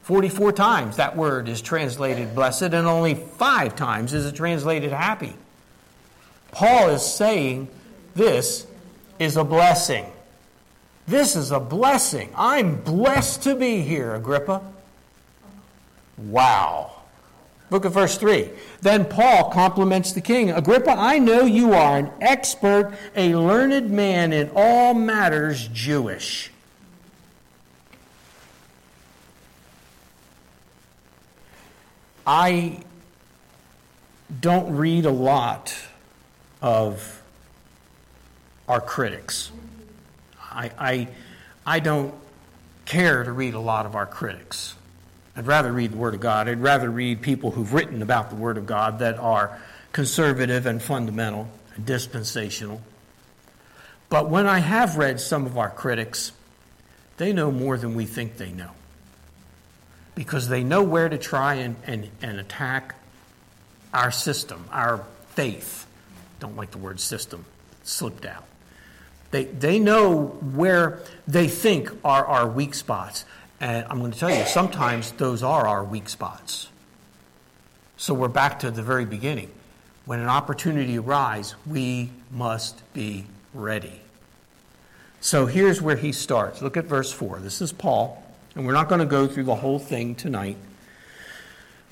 44 0.03 0.53
times 0.53 0.97
that 0.97 1.17
word 1.17 1.49
is 1.49 1.61
translated 1.61 2.35
blessed, 2.35 2.63
and 2.63 2.87
only 2.87 3.15
five 3.15 3.75
times 3.75 4.13
is 4.13 4.27
it 4.27 4.37
translated 4.37 4.93
happy. 4.93 5.35
Paul 6.53 6.91
is 6.91 7.05
saying 7.05 7.69
this 8.17 8.67
is 9.19 9.37
a 9.37 9.45
blessing. 9.45 10.11
This 11.07 11.37
is 11.37 11.53
a 11.53 11.61
blessing. 11.61 12.33
I'm 12.37 12.77
blessed 12.77 13.43
to 13.45 13.55
be 13.55 13.83
here, 13.83 14.15
Agrippa. 14.15 14.61
Wow. 16.19 16.93
Look 17.71 17.85
at 17.85 17.93
verse 17.93 18.17
3. 18.17 18.51
Then 18.81 19.05
Paul 19.05 19.51
compliments 19.51 20.13
the 20.13 20.21
king 20.21 20.51
Agrippa, 20.51 20.93
I 20.93 21.19
know 21.19 21.45
you 21.45 21.75
are 21.75 21.99
an 21.99 22.11
expert, 22.21 22.93
a 23.15 23.35
learned 23.35 23.91
man 23.91 24.33
in 24.33 24.51
all 24.55 24.95
matters 24.95 25.69
Jewish. 25.69 26.51
I 32.27 32.81
don't 34.41 34.77
read 34.77 35.05
a 35.07 35.11
lot 35.11 35.77
of 36.61 37.23
our 38.69 38.81
critics. 38.81 39.51
I, 40.41 40.71
I, 40.79 41.09
I 41.65 41.81
don't 41.81 42.15
care 42.85 43.25
to 43.25 43.33
read 43.33 43.55
a 43.55 43.61
lot 43.61 43.87
of 43.87 43.95
our 43.95 44.07
critics. 44.07 44.75
I'd 45.37 45.47
rather 45.47 45.71
read 45.71 45.93
the 45.93 45.97
Word 45.99 46.15
of 46.15 46.21
God. 46.21 46.49
I'd 46.49 46.63
rather 46.63 46.91
read 46.91 47.21
people 47.21 47.51
who've 47.51 47.73
written 47.75 48.01
about 48.01 48.31
the 48.31 48.37
Word 48.37 48.57
of 48.57 48.67
God 48.67 49.01
that 49.01 49.19
are 49.19 49.59
conservative 49.93 50.67
and 50.67 50.83
fundamental 50.83 51.49
and 51.75 51.85
dispensational. 51.85 52.81
But 54.09 54.31
when 54.31 54.47
I 54.47 54.61
have 54.61 54.97
read 54.97 55.21
some 55.21 55.47
of 55.47 55.59
our 55.59 55.69
critics, 55.69 56.33
they 57.17 57.33
know 57.33 57.51
more 57.51 57.77
than 57.77 57.95
we 57.95 58.07
think 58.07 58.37
they 58.37 58.53
know. 58.53 58.71
Because 60.15 60.49
they 60.49 60.65
know 60.65 60.83
where 60.83 61.09
to 61.09 61.19
try 61.19 61.55
and, 61.55 61.77
and, 61.87 62.09
and 62.23 62.41
attack 62.41 62.95
our 63.93 64.11
system, 64.11 64.65
our 64.71 65.05
faith. 65.31 65.87
Don't 66.41 66.57
like 66.57 66.71
the 66.71 66.79
word 66.79 67.01
system, 67.01 67.45
slipped 67.83 68.25
out. 68.25 68.45
They, 69.37 69.45
they 69.45 69.79
know 69.79 70.29
where 70.55 71.01
they 71.29 71.47
think 71.47 71.93
are 72.03 72.25
our 72.25 72.49
weak 72.49 72.75
spots. 72.75 73.27
And 73.61 73.85
I'm 73.91 73.99
going 73.99 74.11
to 74.13 74.19
tell 74.19 74.31
you, 74.31 74.47
sometimes 74.47 75.13
those 75.13 75.43
are 75.43 75.67
our 75.67 75.85
weak 75.85 76.09
spots. 76.09 76.69
So 77.99 78.15
we're 78.15 78.29
back 78.29 78.61
to 78.61 78.71
the 78.71 78.83
very 78.83 79.05
beginning. 79.05 79.51
When 80.07 80.21
an 80.21 80.29
opportunity 80.29 80.97
arises, 80.97 81.55
we 81.67 82.13
must 82.31 82.81
be 82.95 83.27
ready. 83.53 84.01
So 85.21 85.45
here's 85.45 85.83
where 85.83 85.97
he 85.97 86.13
starts. 86.13 86.63
Look 86.63 86.79
at 86.79 86.87
verse 86.87 87.13
4. 87.13 87.41
This 87.41 87.61
is 87.61 87.75
Paul, 87.75 88.25
and 88.55 88.67
we're 88.67 88.73
not 88.73 88.89
going 88.89 89.01
to 89.01 89.05
go 89.05 89.27
through 89.27 89.45
the 89.45 89.57
whole 89.57 89.79
thing 89.79 90.15
tonight. 90.15 90.57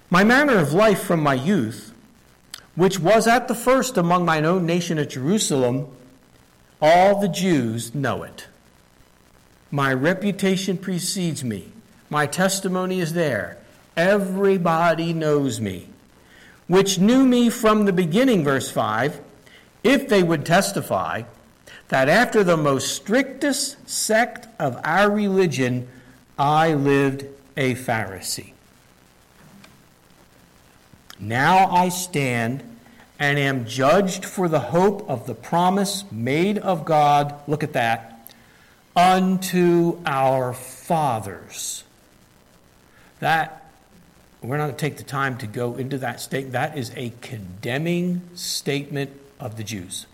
My 0.08 0.24
manner 0.24 0.56
of 0.56 0.72
life 0.72 1.02
from 1.02 1.20
my 1.20 1.34
youth, 1.34 1.92
which 2.74 2.98
was 2.98 3.26
at 3.26 3.48
the 3.48 3.54
first 3.54 3.98
among 3.98 4.24
mine 4.24 4.46
own 4.46 4.64
nation 4.64 4.98
at 4.98 5.10
Jerusalem, 5.10 5.94
all 6.86 7.18
the 7.18 7.28
Jews 7.28 7.94
know 7.94 8.24
it. 8.24 8.46
My 9.70 9.90
reputation 9.94 10.76
precedes 10.76 11.42
me. 11.42 11.72
My 12.10 12.26
testimony 12.26 13.00
is 13.00 13.14
there. 13.14 13.56
Everybody 13.96 15.14
knows 15.14 15.62
me. 15.62 15.88
Which 16.66 16.98
knew 16.98 17.24
me 17.24 17.48
from 17.48 17.86
the 17.86 17.92
beginning, 17.94 18.44
verse 18.44 18.70
5, 18.70 19.18
if 19.82 20.10
they 20.10 20.22
would 20.22 20.44
testify 20.44 21.22
that 21.88 22.10
after 22.10 22.44
the 22.44 22.58
most 22.58 22.94
strictest 22.94 23.88
sect 23.88 24.46
of 24.58 24.78
our 24.84 25.10
religion, 25.10 25.88
I 26.38 26.74
lived 26.74 27.24
a 27.56 27.76
Pharisee. 27.76 28.52
Now 31.18 31.70
I 31.70 31.88
stand 31.88 32.62
and 33.18 33.38
am 33.38 33.66
judged 33.66 34.24
for 34.24 34.48
the 34.48 34.60
hope 34.60 35.08
of 35.08 35.26
the 35.26 35.34
promise 35.34 36.04
made 36.10 36.58
of 36.58 36.84
God. 36.84 37.34
Look 37.46 37.62
at 37.62 37.72
that 37.74 38.14
unto 38.96 39.98
our 40.06 40.52
fathers. 40.52 41.84
That, 43.20 43.70
we're 44.42 44.56
not 44.56 44.64
going 44.64 44.76
to 44.76 44.80
take 44.80 44.96
the 44.96 45.04
time 45.04 45.38
to 45.38 45.46
go 45.46 45.74
into 45.76 45.98
that 45.98 46.20
state. 46.20 46.52
That 46.52 46.76
is 46.76 46.92
a 46.96 47.12
condemning 47.20 48.22
statement 48.34 49.10
of 49.40 49.56
the 49.56 49.64
Jews. 49.64 50.06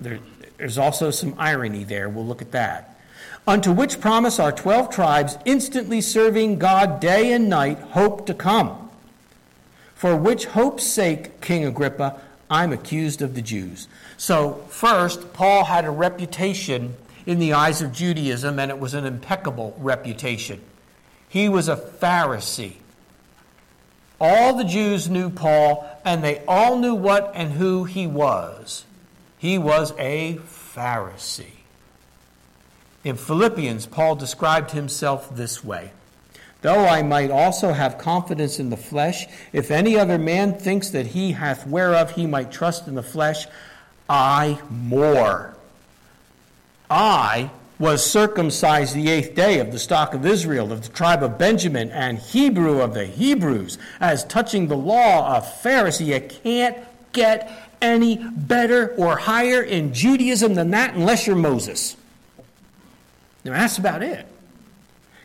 There, 0.00 0.20
there's 0.58 0.78
also 0.78 1.10
some 1.10 1.34
irony 1.38 1.84
there. 1.84 2.08
We'll 2.08 2.26
look 2.26 2.42
at 2.42 2.52
that. 2.52 2.98
Unto 3.46 3.72
which 3.72 4.00
promise 4.00 4.38
our 4.38 4.52
12 4.52 4.90
tribes, 4.90 5.38
instantly 5.44 6.00
serving 6.00 6.58
God 6.58 7.00
day 7.00 7.32
and 7.32 7.48
night, 7.48 7.78
hope 7.78 8.26
to 8.26 8.34
come. 8.34 8.89
For 10.00 10.16
which 10.16 10.46
hope's 10.46 10.86
sake, 10.86 11.42
King 11.42 11.66
Agrippa, 11.66 12.18
I'm 12.48 12.72
accused 12.72 13.20
of 13.20 13.34
the 13.34 13.42
Jews. 13.42 13.86
So, 14.16 14.64
first, 14.70 15.34
Paul 15.34 15.64
had 15.64 15.84
a 15.84 15.90
reputation 15.90 16.96
in 17.26 17.38
the 17.38 17.52
eyes 17.52 17.82
of 17.82 17.92
Judaism, 17.92 18.58
and 18.58 18.70
it 18.70 18.78
was 18.78 18.94
an 18.94 19.04
impeccable 19.04 19.76
reputation. 19.78 20.62
He 21.28 21.50
was 21.50 21.68
a 21.68 21.76
Pharisee. 21.76 22.76
All 24.18 24.56
the 24.56 24.64
Jews 24.64 25.10
knew 25.10 25.28
Paul, 25.28 25.86
and 26.02 26.24
they 26.24 26.42
all 26.48 26.78
knew 26.78 26.94
what 26.94 27.32
and 27.34 27.52
who 27.52 27.84
he 27.84 28.06
was. 28.06 28.86
He 29.36 29.58
was 29.58 29.92
a 29.98 30.40
Pharisee. 30.46 31.58
In 33.04 33.16
Philippians, 33.16 33.84
Paul 33.84 34.14
described 34.14 34.70
himself 34.70 35.36
this 35.36 35.62
way 35.62 35.92
Though 36.62 36.86
I 36.86 37.02
might 37.02 37.30
also 37.30 37.72
have 37.72 37.96
confidence 37.96 38.58
in 38.58 38.70
the 38.70 38.76
flesh, 38.76 39.26
if 39.52 39.70
any 39.70 39.98
other 39.98 40.18
man 40.18 40.54
thinks 40.54 40.90
that 40.90 41.06
he 41.06 41.32
hath 41.32 41.66
whereof 41.66 42.12
he 42.12 42.26
might 42.26 42.52
trust 42.52 42.86
in 42.86 42.94
the 42.94 43.02
flesh, 43.02 43.46
I 44.08 44.60
more 44.68 45.54
I 46.90 47.50
was 47.78 48.04
circumcised 48.04 48.94
the 48.94 49.08
eighth 49.08 49.34
day 49.34 49.60
of 49.60 49.72
the 49.72 49.78
stock 49.78 50.12
of 50.12 50.26
Israel, 50.26 50.72
of 50.72 50.82
the 50.82 50.88
tribe 50.90 51.22
of 51.22 51.38
Benjamin, 51.38 51.90
and 51.90 52.18
Hebrew 52.18 52.80
of 52.80 52.92
the 52.92 53.06
Hebrews. 53.06 53.78
As 54.00 54.24
touching 54.24 54.66
the 54.66 54.76
law 54.76 55.36
of 55.36 55.44
Pharisee, 55.62 56.06
you 56.06 56.20
can't 56.20 56.76
get 57.12 57.50
any 57.80 58.16
better 58.16 58.94
or 58.96 59.16
higher 59.16 59.62
in 59.62 59.94
Judaism 59.94 60.54
than 60.54 60.72
that 60.72 60.94
unless 60.94 61.26
you're 61.26 61.36
Moses. 61.36 61.96
Now, 63.44 63.52
that's 63.52 63.78
about 63.78 64.02
it. 64.02 64.26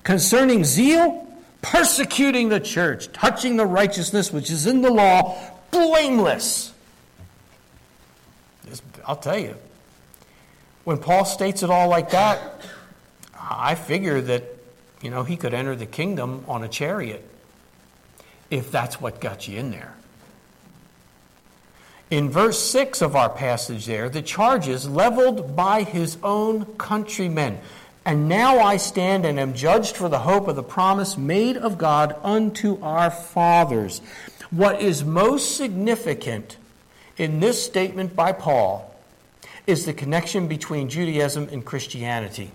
Concerning 0.05 0.63
zeal, 0.63 1.27
persecuting 1.63 2.49
the 2.49 2.59
church, 2.59 3.11
touching 3.11 3.57
the 3.57 3.65
righteousness 3.65 4.31
which 4.31 4.51
is 4.51 4.67
in 4.67 4.81
the 4.81 4.91
law, 4.91 5.35
blameless. 5.71 6.71
I'll 9.03 9.15
tell 9.15 9.37
you, 9.37 9.55
when 10.83 10.99
Paul 10.99 11.25
states 11.25 11.63
it 11.63 11.71
all 11.71 11.89
like 11.89 12.11
that, 12.11 12.61
I 13.33 13.73
figure 13.73 14.21
that, 14.21 14.43
you 15.01 15.09
know, 15.09 15.23
he 15.23 15.37
could 15.37 15.55
enter 15.55 15.75
the 15.75 15.87
kingdom 15.87 16.45
on 16.47 16.63
a 16.63 16.67
chariot 16.67 17.27
if 18.51 18.71
that's 18.71 19.01
what 19.01 19.19
got 19.19 19.47
you 19.47 19.57
in 19.57 19.71
there. 19.71 19.95
In 22.11 22.29
verse 22.29 22.59
6 22.59 23.01
of 23.01 23.15
our 23.15 23.29
passage, 23.29 23.87
there, 23.87 24.09
the 24.09 24.21
charges 24.21 24.87
leveled 24.87 25.55
by 25.55 25.81
his 25.81 26.19
own 26.21 26.65
countrymen. 26.77 27.59
And 28.05 28.29
now 28.29 28.59
I 28.59 28.77
stand 28.77 29.25
and 29.25 29.39
am 29.39 29.55
judged 29.55 29.97
for 29.97 30.09
the 30.09 30.19
hope 30.19 30.47
of 30.47 30.55
the 30.55 30.63
promise 30.63 31.17
made 31.17 31.57
of 31.57 31.79
God 31.79 32.15
unto 32.21 32.79
our 32.83 33.09
fathers. 33.09 33.99
What 34.51 34.79
is 34.79 35.03
most 35.03 35.57
significant 35.57 36.57
in 37.17 37.39
this 37.39 37.63
statement 37.65 38.15
by 38.15 38.31
Paul 38.31 38.95
is 39.65 39.85
the 39.85 39.93
connection 39.93 40.47
between 40.47 40.87
Judaism 40.87 41.49
and 41.51 41.65
Christianity. 41.65 42.51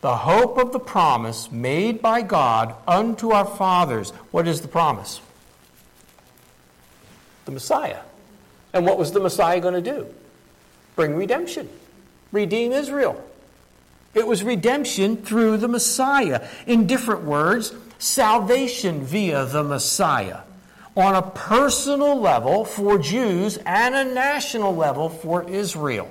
The 0.00 0.16
hope 0.16 0.58
of 0.58 0.72
the 0.72 0.80
promise 0.80 1.50
made 1.50 2.00
by 2.00 2.22
God 2.22 2.74
unto 2.86 3.30
our 3.30 3.44
fathers. 3.44 4.10
What 4.30 4.46
is 4.46 4.60
the 4.60 4.68
promise? 4.68 5.20
The 7.46 7.52
Messiah. 7.52 8.00
And 8.72 8.86
what 8.86 8.98
was 8.98 9.10
the 9.10 9.20
Messiah 9.20 9.60
going 9.60 9.74
to 9.74 9.80
do? 9.80 10.06
Bring 10.94 11.14
redemption, 11.16 11.68
redeem 12.30 12.70
Israel. 12.70 13.22
It 14.14 14.26
was 14.26 14.42
redemption 14.42 15.16
through 15.16 15.56
the 15.58 15.68
Messiah. 15.68 16.46
In 16.66 16.86
different 16.86 17.22
words, 17.24 17.74
salvation 17.98 19.04
via 19.04 19.46
the 19.46 19.64
Messiah 19.64 20.40
on 20.96 21.14
a 21.14 21.22
personal 21.22 22.20
level 22.20 22.64
for 22.64 22.98
Jews 22.98 23.58
and 23.64 23.94
a 23.94 24.04
national 24.04 24.76
level 24.76 25.08
for 25.08 25.48
Israel. 25.48 26.08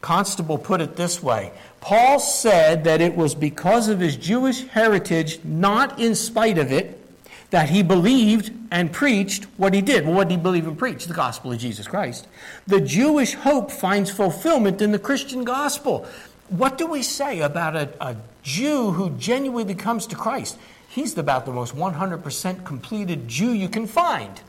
Constable 0.00 0.58
put 0.58 0.80
it 0.80 0.94
this 0.94 1.20
way 1.22 1.52
Paul 1.80 2.20
said 2.20 2.84
that 2.84 3.00
it 3.00 3.16
was 3.16 3.34
because 3.34 3.88
of 3.88 4.00
his 4.00 4.16
Jewish 4.16 4.66
heritage, 4.68 5.44
not 5.44 5.98
in 5.98 6.14
spite 6.14 6.58
of 6.58 6.70
it, 6.70 7.02
that 7.50 7.70
he 7.70 7.82
believed 7.82 8.52
and 8.70 8.92
preached 8.92 9.44
what 9.56 9.72
he 9.72 9.80
did. 9.80 10.04
Well, 10.04 10.14
what 10.14 10.28
did 10.28 10.36
he 10.38 10.42
believe 10.42 10.66
and 10.66 10.78
preach? 10.78 11.06
The 11.06 11.14
gospel 11.14 11.52
of 11.52 11.58
Jesus 11.58 11.86
Christ. 11.86 12.26
The 12.66 12.80
Jewish 12.80 13.34
hope 13.34 13.70
finds 13.70 14.10
fulfillment 14.10 14.82
in 14.82 14.92
the 14.92 14.98
Christian 14.98 15.44
gospel. 15.44 16.06
What 16.48 16.78
do 16.78 16.86
we 16.86 17.02
say 17.02 17.40
about 17.40 17.74
a, 17.74 17.90
a 18.00 18.16
Jew 18.42 18.92
who 18.92 19.10
genuinely 19.10 19.74
comes 19.74 20.06
to 20.08 20.16
Christ? 20.16 20.58
He's 20.88 21.18
about 21.18 21.44
the 21.44 21.52
most 21.52 21.74
100% 21.74 22.64
completed 22.64 23.28
Jew 23.28 23.52
you 23.52 23.68
can 23.68 23.86
find. 23.86 24.40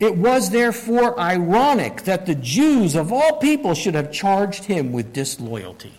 It 0.00 0.16
was 0.16 0.50
therefore 0.50 1.18
ironic 1.18 2.02
that 2.02 2.26
the 2.26 2.34
Jews 2.34 2.94
of 2.94 3.12
all 3.12 3.38
people 3.38 3.74
should 3.74 3.94
have 3.94 4.12
charged 4.12 4.64
him 4.64 4.92
with 4.92 5.12
disloyalty. 5.12 5.94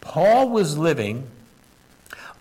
Paul 0.00 0.50
was 0.50 0.76
living 0.76 1.28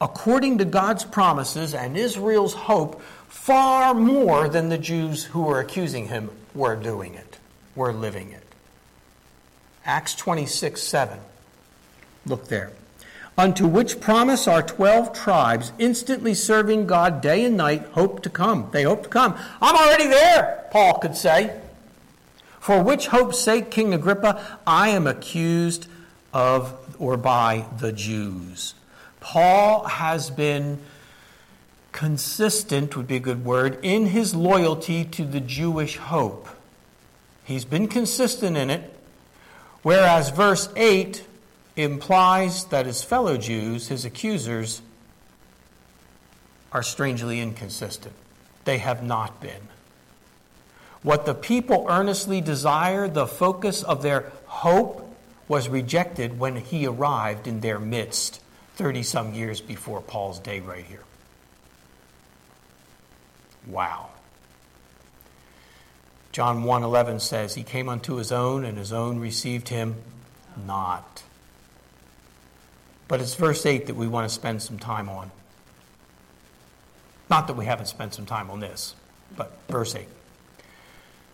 according 0.02 0.58
to 0.58 0.66
God's 0.66 1.06
promises 1.06 1.76
and 1.76 1.96
Israel's 1.96 2.56
hope 2.56 3.00
far 3.30 3.94
more 3.94 4.50
than 4.50 4.70
the 4.70 4.78
Jews 4.78 5.26
who 5.26 5.44
were 5.44 5.60
accusing 5.60 6.08
him 6.08 6.32
were 6.56 6.76
doing 6.76 7.14
it, 7.14 7.38
were 7.76 7.94
living 7.94 8.32
it. 8.32 8.44
Acts 9.86 10.16
26 10.16 10.82
7. 10.82 11.20
Look 12.26 12.48
there. 12.48 12.72
Unto 13.38 13.66
which 13.66 14.02
promise 14.02 14.48
our 14.48 14.62
12 14.62 15.14
tribes, 15.14 15.72
instantly 15.80 16.34
serving 16.34 16.86
God 16.86 17.22
day 17.22 17.46
and 17.46 17.56
night, 17.56 17.86
hope 17.94 18.22
to 18.24 18.30
come. 18.30 18.68
They 18.72 18.84
hope 18.84 19.04
to 19.04 19.10
come. 19.10 19.38
I'm 19.62 19.76
already 19.76 20.08
there, 20.08 20.66
Paul 20.72 21.00
could 21.00 21.16
say. 21.16 21.58
For 22.60 22.84
which 22.84 23.08
hope's 23.08 23.40
sake, 23.40 23.72
King 23.72 23.94
Agrippa, 23.94 24.60
I 24.68 24.90
am 24.90 25.08
accused 25.08 25.88
of 26.34 26.76
or 27.00 27.18
by 27.18 27.66
the 27.80 27.92
Jews. 27.92 28.76
Paul 29.22 29.86
has 29.86 30.30
been 30.30 30.80
consistent, 31.94 32.98
would 32.98 33.08
be 33.08 33.16
a 33.16 33.22
good 33.22 33.46
word, 33.46 33.80
in 33.82 34.08
his 34.08 34.36
loyalty 34.36 35.06
to 35.06 35.24
the 35.24 35.40
Jewish 35.40 35.96
hope. 35.96 36.50
He's 37.44 37.64
been 37.64 37.88
consistent 37.88 38.58
in 38.58 38.70
it, 38.70 38.94
whereas 39.84 40.32
verse 40.32 40.68
8 40.76 41.24
implies 41.76 42.66
that 42.66 42.86
his 42.86 43.04
fellow 43.04 43.38
Jews, 43.38 43.88
his 43.88 44.04
accusers, 44.04 44.82
are 46.72 46.84
strangely 46.84 47.40
inconsistent. 47.40 48.16
They 48.66 48.80
have 48.80 49.04
not 49.04 49.40
been. 49.40 49.70
What 51.04 51.26
the 51.26 51.34
people 51.34 51.86
earnestly 51.90 52.42
desire, 52.42 53.08
the 53.08 53.28
focus 53.28 53.84
of 53.84 54.02
their 54.02 54.32
hope, 54.46 55.08
was 55.48 55.70
rejected 55.70 56.40
when 56.40 56.56
he 56.56 56.86
arrived 56.86 57.48
in 57.48 57.60
their 57.60 57.80
midst 57.80 58.41
30 58.82 59.04
some 59.04 59.36
years 59.36 59.62
before 59.62 60.02
Paul's 60.02 60.40
day, 60.40 60.60
right 60.60 60.84
here. 60.84 61.04
Wow. 63.68 64.10
John 66.32 66.64
1:11 66.64 67.20
says 67.22 67.54
he 67.54 67.62
came 67.62 67.88
unto 67.88 68.16
his 68.16 68.32
own 68.32 68.66
and 68.66 68.80
his 68.80 68.92
own 68.92 69.20
received 69.20 69.70
him 69.70 69.98
not. 70.66 71.22
But 73.08 73.22
it's 73.22 73.36
verse 73.36 73.68
8 73.68 73.86
that 73.86 73.96
we 73.96 74.08
want 74.08 74.28
to 74.28 74.34
spend 74.34 74.64
some 74.64 74.80
time 74.80 75.10
on. 75.10 75.30
Not 77.30 77.46
that 77.46 77.56
we 77.56 77.66
haven't 77.66 77.86
spent 77.86 78.16
some 78.16 78.26
time 78.26 78.50
on 78.50 78.62
this, 78.62 78.96
but 79.38 79.60
verse 79.70 79.94
8. 79.94 80.08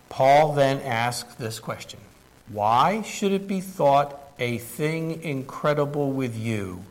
Paul 0.09 0.51
then 0.51 0.81
asks 0.81 1.35
this 1.35 1.61
question 1.61 2.01
Why 2.49 3.03
should 3.03 3.31
it 3.31 3.47
be 3.47 3.61
thought 3.61 4.19
a 4.37 4.57
thing 4.57 5.23
incredible 5.23 6.11
with 6.11 6.35
you 6.35 6.83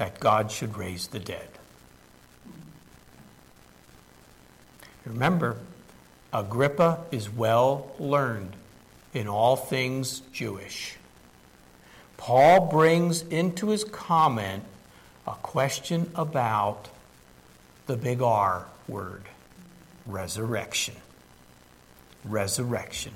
that 0.00 0.18
God 0.18 0.50
should 0.50 0.78
raise 0.78 1.08
the 1.08 1.18
dead? 1.18 1.46
Remember, 5.04 5.58
Agrippa 6.32 7.00
is 7.10 7.28
well 7.28 7.92
learned 7.98 8.56
in 9.12 9.28
all 9.28 9.56
things 9.56 10.20
Jewish. 10.32 10.96
Paul 12.16 12.68
brings 12.68 13.20
into 13.24 13.68
his 13.68 13.84
comment 13.84 14.64
a 15.26 15.32
question 15.32 16.10
about 16.14 16.88
the 17.84 17.98
big 17.98 18.22
R 18.22 18.68
word 18.88 19.24
resurrection. 20.06 20.94
Resurrection. 22.24 23.12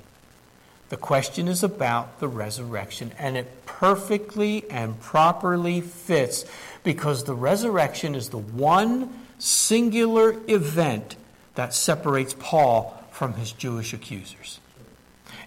The 0.90 0.98
question 0.98 1.48
is 1.48 1.62
about 1.62 2.20
the 2.20 2.28
resurrection, 2.28 3.12
and 3.18 3.38
it 3.38 3.63
perfectly 3.78 4.68
and 4.70 4.98
properly 5.00 5.80
fits 5.80 6.44
because 6.82 7.24
the 7.24 7.34
resurrection 7.34 8.14
is 8.14 8.30
the 8.30 8.38
one 8.38 9.12
singular 9.38 10.36
event 10.48 11.16
that 11.54 11.74
separates 11.74 12.34
Paul 12.38 13.02
from 13.10 13.34
his 13.34 13.52
Jewish 13.52 13.92
accusers. 13.92 14.60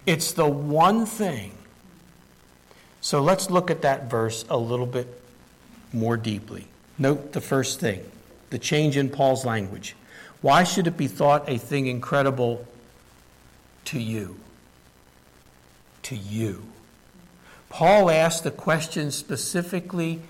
It's 0.06 0.32
the 0.32 0.48
one 0.48 1.04
thing 1.04 1.52
so 3.00 3.22
let's 3.22 3.50
look 3.50 3.70
at 3.70 3.82
that 3.82 4.10
verse 4.10 4.44
a 4.50 4.56
little 4.56 4.86
bit 4.86 5.06
more 5.92 6.16
deeply. 6.16 6.66
Note 6.98 7.32
the 7.32 7.40
first 7.40 7.80
thing 7.80 8.04
the 8.50 8.58
change 8.58 8.96
in 8.96 9.10
Paul's 9.10 9.44
language. 9.44 9.94
Why 10.40 10.64
should 10.64 10.86
it 10.86 10.96
be 10.96 11.08
thought 11.08 11.48
a 11.48 11.58
thing 11.58 11.86
incredible 11.86 12.66
to 13.86 13.98
you? 13.98 14.36
To 16.04 16.16
you. 16.16 16.64
Paul 17.68 18.10
asked 18.10 18.44
the 18.44 18.50
question 18.50 19.10
specifically 19.10 20.20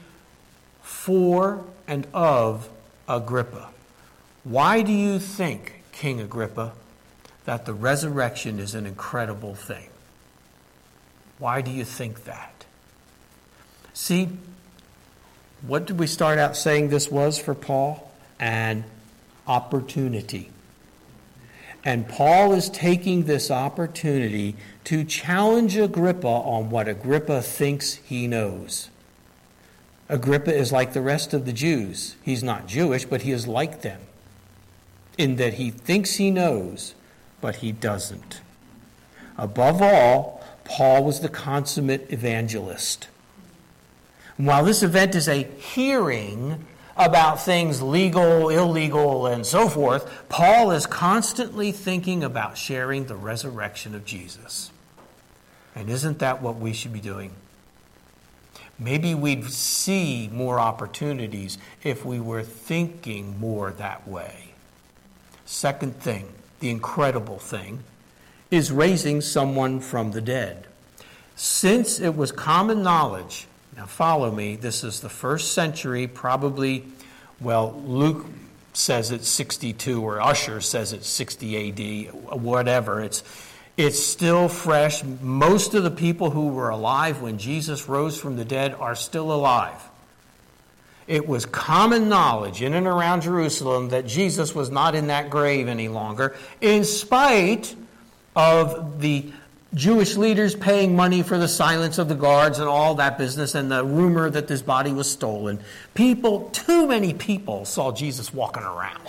for 0.82 1.64
and 1.86 2.06
of 2.12 2.68
Agrippa. 3.08 3.68
Why 4.44 4.82
do 4.82 4.92
you 4.92 5.18
think, 5.18 5.82
King 5.92 6.20
Agrippa, 6.20 6.72
that 7.44 7.66
the 7.66 7.74
resurrection 7.74 8.58
is 8.58 8.74
an 8.74 8.86
incredible 8.86 9.54
thing? 9.54 9.88
Why 11.38 11.60
do 11.60 11.70
you 11.70 11.84
think 11.84 12.24
that? 12.24 12.64
See, 13.94 14.28
what 15.62 15.86
did 15.86 15.98
we 15.98 16.06
start 16.06 16.38
out 16.38 16.56
saying 16.56 16.88
this 16.88 17.10
was 17.10 17.38
for 17.38 17.54
Paul? 17.54 18.10
An 18.38 18.84
opportunity. 19.46 20.50
And 21.88 22.06
Paul 22.06 22.52
is 22.52 22.68
taking 22.68 23.24
this 23.24 23.50
opportunity 23.50 24.56
to 24.84 25.04
challenge 25.04 25.74
Agrippa 25.74 26.28
on 26.28 26.68
what 26.68 26.86
Agrippa 26.86 27.40
thinks 27.40 27.94
he 27.94 28.26
knows. 28.26 28.90
Agrippa 30.06 30.54
is 30.54 30.70
like 30.70 30.92
the 30.92 31.00
rest 31.00 31.32
of 31.32 31.46
the 31.46 31.52
Jews. 31.54 32.16
He's 32.22 32.42
not 32.42 32.66
Jewish, 32.66 33.06
but 33.06 33.22
he 33.22 33.32
is 33.32 33.48
like 33.48 33.80
them 33.80 34.02
in 35.16 35.36
that 35.36 35.54
he 35.54 35.70
thinks 35.70 36.16
he 36.16 36.30
knows, 36.30 36.94
but 37.40 37.56
he 37.56 37.72
doesn't. 37.72 38.42
Above 39.38 39.80
all, 39.80 40.44
Paul 40.64 41.04
was 41.04 41.20
the 41.20 41.30
consummate 41.30 42.12
evangelist. 42.12 43.08
While 44.36 44.66
this 44.66 44.82
event 44.82 45.14
is 45.14 45.26
a 45.26 45.44
hearing 45.44 46.66
about 46.98 47.40
things 47.40 47.80
legal, 47.80 48.48
illegal, 48.48 49.26
and 49.26 49.46
so 49.46 49.68
forth, 49.68 50.28
Paul 50.28 50.72
is 50.72 50.86
constantly 50.86 51.72
thinking 51.72 52.24
about 52.24 52.58
sharing 52.58 53.06
the 53.06 53.14
resurrection 53.14 53.94
of 53.94 54.04
Jesus. 54.04 54.70
And 55.74 55.88
isn't 55.88 56.18
that 56.18 56.42
what 56.42 56.56
we 56.56 56.72
should 56.72 56.92
be 56.92 57.00
doing? 57.00 57.32
Maybe 58.78 59.14
we'd 59.14 59.44
see 59.44 60.28
more 60.32 60.58
opportunities 60.58 61.58
if 61.82 62.04
we 62.04 62.20
were 62.20 62.42
thinking 62.42 63.38
more 63.38 63.70
that 63.72 64.06
way. 64.06 64.50
Second 65.46 65.96
thing, 65.96 66.28
the 66.60 66.70
incredible 66.70 67.38
thing, 67.38 67.84
is 68.50 68.72
raising 68.72 69.20
someone 69.20 69.80
from 69.80 70.12
the 70.12 70.20
dead. 70.20 70.66
Since 71.36 72.00
it 72.00 72.16
was 72.16 72.32
common 72.32 72.82
knowledge 72.82 73.46
now, 73.78 73.86
follow 73.86 74.32
me. 74.32 74.56
This 74.56 74.82
is 74.82 74.98
the 74.98 75.08
first 75.08 75.52
century, 75.52 76.08
probably, 76.08 76.84
well, 77.40 77.80
Luke 77.86 78.26
says 78.72 79.12
it's 79.12 79.28
62, 79.28 80.02
or 80.02 80.20
Ussher 80.20 80.60
says 80.60 80.92
it's 80.92 81.06
60 81.06 82.08
AD, 82.08 82.12
whatever. 82.42 83.00
It's, 83.00 83.22
it's 83.76 84.02
still 84.02 84.48
fresh. 84.48 85.04
Most 85.04 85.74
of 85.74 85.84
the 85.84 85.92
people 85.92 86.30
who 86.30 86.48
were 86.48 86.70
alive 86.70 87.22
when 87.22 87.38
Jesus 87.38 87.88
rose 87.88 88.20
from 88.20 88.34
the 88.34 88.44
dead 88.44 88.74
are 88.74 88.96
still 88.96 89.30
alive. 89.30 89.80
It 91.06 91.28
was 91.28 91.46
common 91.46 92.08
knowledge 92.08 92.62
in 92.62 92.74
and 92.74 92.88
around 92.88 93.22
Jerusalem 93.22 93.90
that 93.90 94.08
Jesus 94.08 94.56
was 94.56 94.70
not 94.70 94.96
in 94.96 95.06
that 95.06 95.30
grave 95.30 95.68
any 95.68 95.86
longer, 95.86 96.34
in 96.60 96.82
spite 96.82 97.76
of 98.34 99.00
the 99.00 99.32
Jewish 99.74 100.16
leaders 100.16 100.54
paying 100.54 100.96
money 100.96 101.22
for 101.22 101.36
the 101.36 101.48
silence 101.48 101.98
of 101.98 102.08
the 102.08 102.14
guards 102.14 102.58
and 102.58 102.68
all 102.68 102.94
that 102.94 103.18
business 103.18 103.54
and 103.54 103.70
the 103.70 103.84
rumor 103.84 104.30
that 104.30 104.48
this 104.48 104.62
body 104.62 104.92
was 104.92 105.10
stolen. 105.10 105.60
People, 105.94 106.48
too 106.50 106.86
many 106.86 107.12
people 107.12 107.66
saw 107.66 107.92
Jesus 107.92 108.32
walking 108.32 108.62
around. 108.62 109.02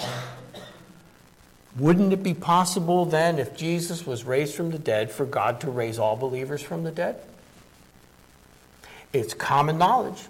Wouldn't 1.77 2.11
it 2.11 2.23
be 2.23 2.33
possible 2.33 3.05
then, 3.05 3.39
if 3.39 3.55
Jesus 3.55 4.05
was 4.05 4.25
raised 4.25 4.55
from 4.55 4.71
the 4.71 4.79
dead, 4.79 5.11
for 5.11 5.25
God 5.25 5.61
to 5.61 5.71
raise 5.71 5.97
all 5.97 6.17
believers 6.17 6.61
from 6.61 6.83
the 6.83 6.91
dead? 6.91 7.21
It's 9.13 9.33
common 9.33 9.77
knowledge. 9.77 10.21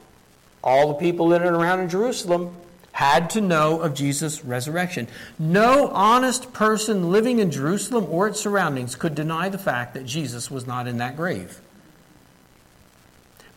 All 0.64 0.90
the 0.90 0.94
people 0.94 1.34
in 1.34 1.42
and 1.42 1.56
around 1.56 1.80
in 1.80 1.90
Jerusalem 1.90 2.56
had 3.00 3.30
to 3.30 3.40
know 3.40 3.80
of 3.80 3.94
Jesus' 3.94 4.44
resurrection. 4.44 5.08
No 5.40 5.88
honest 5.88 6.52
person 6.52 7.10
living 7.10 7.40
in 7.40 7.50
Jerusalem 7.50 8.06
or 8.10 8.28
its 8.28 8.42
surroundings 8.42 8.98
could 8.98 9.16
deny 9.16 9.48
the 9.48 9.58
fact 9.58 9.94
that 9.94 10.06
Jesus 10.06 10.52
was 10.52 10.68
not 10.68 10.86
in 10.86 10.98
that 10.98 11.16
grave. 11.16 11.62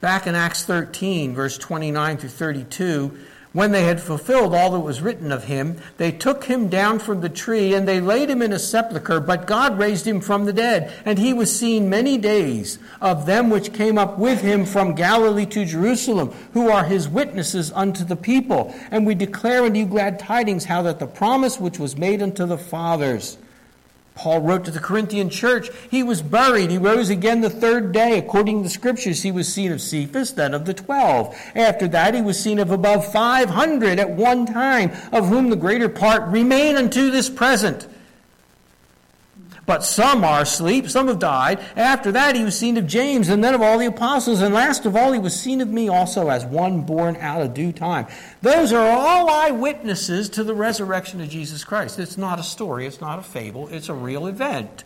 Back 0.00 0.28
in 0.28 0.36
Acts 0.36 0.64
13, 0.64 1.34
verse 1.34 1.58
29 1.58 2.18
through 2.18 2.28
32, 2.28 3.18
When 3.52 3.72
they 3.72 3.84
had 3.84 4.00
fulfilled 4.00 4.54
all 4.54 4.70
that 4.70 4.80
was 4.80 5.02
written 5.02 5.30
of 5.30 5.44
him, 5.44 5.76
they 5.98 6.10
took 6.10 6.44
him 6.44 6.68
down 6.68 6.98
from 6.98 7.20
the 7.20 7.28
tree, 7.28 7.74
and 7.74 7.86
they 7.86 8.00
laid 8.00 8.30
him 8.30 8.40
in 8.40 8.50
a 8.52 8.58
sepulchre. 8.58 9.20
But 9.20 9.46
God 9.46 9.78
raised 9.78 10.06
him 10.06 10.22
from 10.22 10.46
the 10.46 10.54
dead, 10.54 10.90
and 11.04 11.18
he 11.18 11.34
was 11.34 11.54
seen 11.54 11.90
many 11.90 12.16
days 12.16 12.78
of 13.02 13.26
them 13.26 13.50
which 13.50 13.74
came 13.74 13.98
up 13.98 14.18
with 14.18 14.40
him 14.40 14.64
from 14.64 14.94
Galilee 14.94 15.44
to 15.46 15.66
Jerusalem, 15.66 16.32
who 16.54 16.70
are 16.70 16.84
his 16.84 17.10
witnesses 17.10 17.70
unto 17.72 18.04
the 18.04 18.16
people. 18.16 18.74
And 18.90 19.06
we 19.06 19.14
declare 19.14 19.64
unto 19.64 19.80
you 19.80 19.86
glad 19.86 20.18
tidings, 20.18 20.64
how 20.64 20.80
that 20.82 20.98
the 20.98 21.06
promise 21.06 21.60
which 21.60 21.78
was 21.78 21.98
made 21.98 22.22
unto 22.22 22.46
the 22.46 22.58
fathers 22.58 23.36
Paul 24.14 24.42
wrote 24.42 24.64
to 24.66 24.70
the 24.70 24.78
Corinthian 24.78 25.30
church, 25.30 25.70
he 25.90 26.02
was 26.02 26.22
buried. 26.22 26.70
He 26.70 26.78
rose 26.78 27.10
again 27.10 27.40
the 27.40 27.50
third 27.50 27.92
day. 27.92 28.18
According 28.18 28.58
to 28.58 28.64
the 28.64 28.70
scriptures, 28.70 29.22
he 29.22 29.32
was 29.32 29.52
seen 29.52 29.72
of 29.72 29.80
Cephas, 29.80 30.32
then 30.32 30.54
of 30.54 30.64
the 30.66 30.74
twelve. 30.74 31.34
After 31.54 31.88
that, 31.88 32.14
he 32.14 32.20
was 32.20 32.38
seen 32.38 32.58
of 32.58 32.70
above 32.70 33.10
500 33.10 33.98
at 33.98 34.10
one 34.10 34.46
time, 34.46 34.92
of 35.12 35.28
whom 35.28 35.50
the 35.50 35.56
greater 35.56 35.88
part 35.88 36.30
remain 36.30 36.76
unto 36.76 37.10
this 37.10 37.30
present. 37.30 37.86
But 39.64 39.84
some 39.84 40.24
are 40.24 40.42
asleep, 40.42 40.90
some 40.90 41.06
have 41.06 41.20
died. 41.20 41.60
After 41.76 42.10
that, 42.12 42.34
he 42.34 42.42
was 42.42 42.58
seen 42.58 42.76
of 42.76 42.86
James, 42.86 43.28
and 43.28 43.44
then 43.44 43.54
of 43.54 43.62
all 43.62 43.78
the 43.78 43.86
apostles. 43.86 44.42
And 44.42 44.52
last 44.52 44.86
of 44.86 44.96
all, 44.96 45.12
he 45.12 45.20
was 45.20 45.38
seen 45.38 45.60
of 45.60 45.68
me 45.68 45.88
also 45.88 46.30
as 46.30 46.44
one 46.44 46.82
born 46.82 47.16
out 47.16 47.42
of 47.42 47.54
due 47.54 47.70
time. 47.70 48.06
Those 48.40 48.72
are 48.72 48.88
all 48.88 49.30
eyewitnesses 49.30 50.28
to 50.30 50.42
the 50.42 50.54
resurrection 50.54 51.20
of 51.20 51.28
Jesus 51.28 51.62
Christ. 51.62 52.00
It's 52.00 52.18
not 52.18 52.40
a 52.40 52.42
story, 52.42 52.86
it's 52.86 53.00
not 53.00 53.20
a 53.20 53.22
fable, 53.22 53.68
it's 53.68 53.88
a 53.88 53.94
real 53.94 54.26
event. 54.26 54.82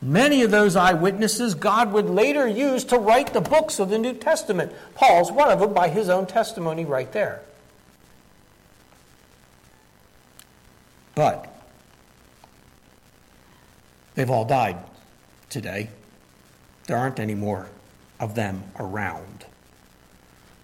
Many 0.00 0.42
of 0.42 0.50
those 0.50 0.76
eyewitnesses 0.76 1.54
God 1.54 1.92
would 1.92 2.08
later 2.08 2.46
use 2.46 2.84
to 2.84 2.98
write 2.98 3.32
the 3.32 3.40
books 3.40 3.78
of 3.78 3.90
the 3.90 3.98
New 3.98 4.14
Testament. 4.14 4.72
Paul's 4.94 5.30
one 5.30 5.50
of 5.50 5.60
them 5.60 5.74
by 5.74 5.88
his 5.88 6.08
own 6.08 6.26
testimony 6.26 6.84
right 6.84 7.10
there. 7.12 7.42
But 11.14 11.49
They've 14.20 14.30
all 14.30 14.44
died 14.44 14.76
today. 15.48 15.88
There 16.86 16.98
aren't 16.98 17.18
any 17.18 17.34
more 17.34 17.68
of 18.20 18.34
them 18.34 18.64
around. 18.78 19.46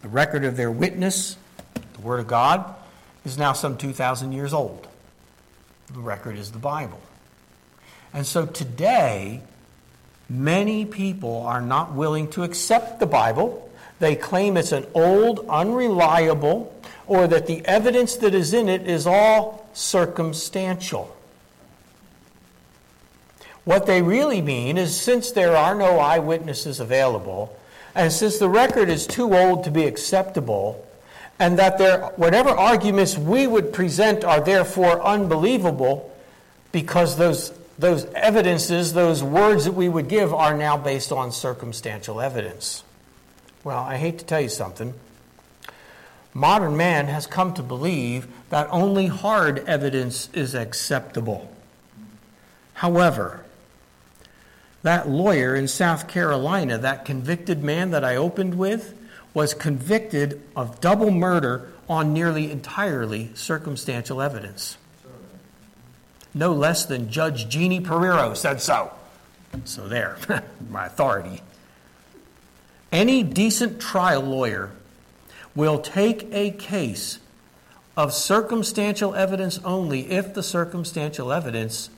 The 0.03 0.09
record 0.09 0.45
of 0.45 0.59
their 0.59 0.71
witness, 0.71 1.39
the 1.95 2.03
Word 2.03 2.21
of 2.21 2.27
God, 2.27 2.75
is 3.25 3.39
now 3.39 3.55
some 3.55 3.79
2,000 3.79 4.33
years 4.33 4.53
old. 4.53 4.87
The 5.91 6.01
record 6.01 6.37
is 6.37 6.53
the 6.53 6.59
Bible. 6.59 7.01
And 8.13 8.27
so 8.27 8.45
today, 8.45 9.41
many 10.29 10.85
people 10.85 11.41
are 11.47 11.63
not 11.63 11.95
willing 11.95 12.29
to 12.33 12.43
accept 12.43 13.01
the 13.01 13.07
Bible. 13.07 13.73
They 14.01 14.17
claim 14.17 14.59
it's 14.59 14.73
an 14.73 14.85
old, 14.93 15.47
unreliable, 15.49 16.79
or 17.07 17.27
that 17.27 17.47
the 17.47 17.65
evidence 17.65 18.17
that 18.17 18.35
is 18.35 18.53
in 18.53 18.69
it 18.69 18.87
is 18.87 19.07
all 19.07 19.67
circumstantial. 19.73 21.16
What 23.67 23.87
they 23.87 24.01
really 24.01 24.41
mean 24.41 24.79
is 24.79 24.99
since 24.99 25.33
there 25.33 25.57
are 25.57 25.75
no 25.75 25.99
eyewitnesses 25.99 26.79
available, 26.79 27.59
and 27.97 28.13
since 28.13 28.39
the 28.39 28.49
record 28.49 28.89
is 28.89 29.09
too 29.09 29.35
old 29.35 29.65
to 29.65 29.73
be 29.73 29.87
acceptable, 29.87 30.87
and 31.41 31.59
that 31.59 31.77
there, 31.77 32.03
whatever 32.15 32.51
arguments 32.51 33.19
we 33.19 33.49
would 33.49 33.73
present 33.73 34.23
are 34.23 34.41
therefore 34.41 35.03
unbelievable 35.03 36.15
because 36.71 37.17
those, 37.17 37.53
those 37.77 38.05
evidences, 38.15 38.93
those 38.93 39.25
words 39.25 39.65
that 39.65 39.73
we 39.73 39.89
would 39.89 40.07
give, 40.07 40.33
are 40.33 40.57
now 40.57 40.77
based 40.77 41.11
on 41.11 41.33
circumstantial 41.33 42.21
evidence. 42.21 42.85
Well, 43.65 43.83
I 43.83 43.97
hate 43.97 44.21
to 44.21 44.25
tell 44.25 44.41
you 44.41 44.49
something. 44.49 44.95
Modern 46.33 46.77
man 46.77 47.09
has 47.09 47.27
come 47.27 47.53
to 47.55 47.65
believe 47.65 48.29
that 48.51 48.69
only 48.71 49.09
hard 49.09 49.59
evidence 49.67 50.29
is 50.33 50.55
acceptable. 50.55 51.53
However, 52.75 53.43
that 54.87 55.09
lawyer 55.09 55.57
in 55.57 55.67
South 55.67 56.07
Carolina, 56.07 56.79
that 56.79 57.05
convicted 57.05 57.61
man 57.61 57.91
that 57.91 58.05
I 58.05 58.15
opened 58.15 58.55
with, 58.55 58.95
was 59.35 59.53
convicted 59.53 60.41
of 60.55 60.81
double 60.81 61.11
murder 61.11 61.73
on 61.89 62.13
nearly 62.13 62.53
entirely 62.53 63.33
circumstantial 63.35 64.23
evidence. 64.23 64.79
No 66.33 66.53
less 66.53 66.87
than 66.87 67.11
Judge 67.11 67.49
Jeannie 67.49 67.81
Pirro 67.81 68.35
said 68.35 68.61
so. 68.61 68.93
So, 69.65 69.89
there, 69.89 70.19
my 70.71 70.87
authority. 70.87 71.43
Any 72.93 73.25
decent 73.25 73.81
trial 73.81 74.23
lawyer 74.23 74.71
will 75.57 75.81
take 75.81 76.29
a 76.31 76.53
case 76.53 77.19
of 77.97 78.13
circumstantial 78.13 79.17
evidence 79.17 79.59
only 79.65 80.13
if 80.13 80.33
the 80.33 80.45
circumstantial 80.45 81.33
evidence 81.33 81.91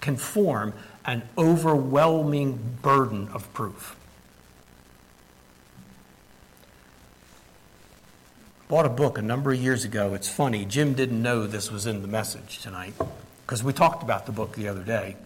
can 0.00 0.16
form 0.16 0.72
an 1.04 1.22
overwhelming 1.36 2.78
burden 2.82 3.28
of 3.32 3.52
proof. 3.52 3.96
Bought 8.68 8.86
a 8.86 8.90
book 8.90 9.18
a 9.18 9.22
number 9.22 9.52
of 9.52 9.60
years 9.60 9.84
ago. 9.84 10.14
It's 10.14 10.28
funny, 10.28 10.64
Jim 10.64 10.94
didn't 10.94 11.20
know 11.20 11.46
this 11.46 11.70
was 11.70 11.86
in 11.86 12.00
the 12.02 12.08
message 12.08 12.60
tonight 12.60 12.94
because 13.44 13.62
we 13.62 13.72
talked 13.72 14.02
about 14.02 14.26
the 14.26 14.32
book 14.32 14.54
the 14.54 14.68
other 14.68 14.82
day. 14.82 15.16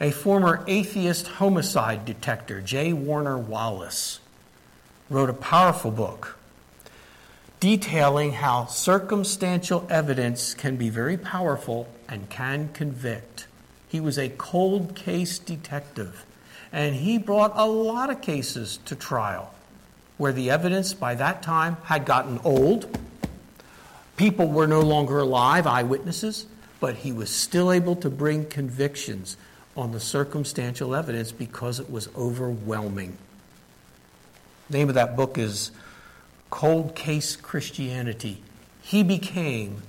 A 0.00 0.10
former 0.10 0.64
atheist 0.66 1.26
homicide 1.26 2.04
detector, 2.04 2.60
J. 2.60 2.92
Warner 2.92 3.36
Wallace, 3.36 4.20
wrote 5.10 5.28
a 5.28 5.34
powerful 5.34 5.90
book 5.90 6.38
detailing 7.60 8.32
how 8.32 8.66
circumstantial 8.66 9.86
evidence 9.88 10.52
can 10.52 10.74
be 10.76 10.88
very 10.88 11.16
powerful 11.16 11.86
and 12.08 12.28
can 12.28 12.68
convict. 12.72 13.46
He 13.92 14.00
was 14.00 14.18
a 14.18 14.30
cold 14.30 14.94
case 14.96 15.38
detective, 15.38 16.24
and 16.72 16.94
he 16.94 17.18
brought 17.18 17.52
a 17.54 17.66
lot 17.66 18.08
of 18.08 18.22
cases 18.22 18.78
to 18.86 18.96
trial 18.96 19.52
where 20.16 20.32
the 20.32 20.48
evidence 20.48 20.94
by 20.94 21.14
that 21.16 21.42
time 21.42 21.76
had 21.84 22.06
gotten 22.06 22.40
old. 22.42 22.98
People 24.16 24.48
were 24.48 24.66
no 24.66 24.80
longer 24.80 25.18
alive, 25.18 25.66
eyewitnesses, 25.66 26.46
but 26.80 26.94
he 26.96 27.12
was 27.12 27.28
still 27.28 27.70
able 27.70 27.94
to 27.96 28.08
bring 28.08 28.46
convictions 28.46 29.36
on 29.76 29.92
the 29.92 30.00
circumstantial 30.00 30.94
evidence 30.94 31.30
because 31.30 31.78
it 31.78 31.90
was 31.90 32.08
overwhelming. 32.16 33.18
The 34.70 34.78
name 34.78 34.88
of 34.88 34.94
that 34.94 35.16
book 35.16 35.36
is 35.36 35.70
Cold 36.48 36.94
Case 36.94 37.36
Christianity. 37.36 38.42
He 38.80 39.02
became 39.02 39.82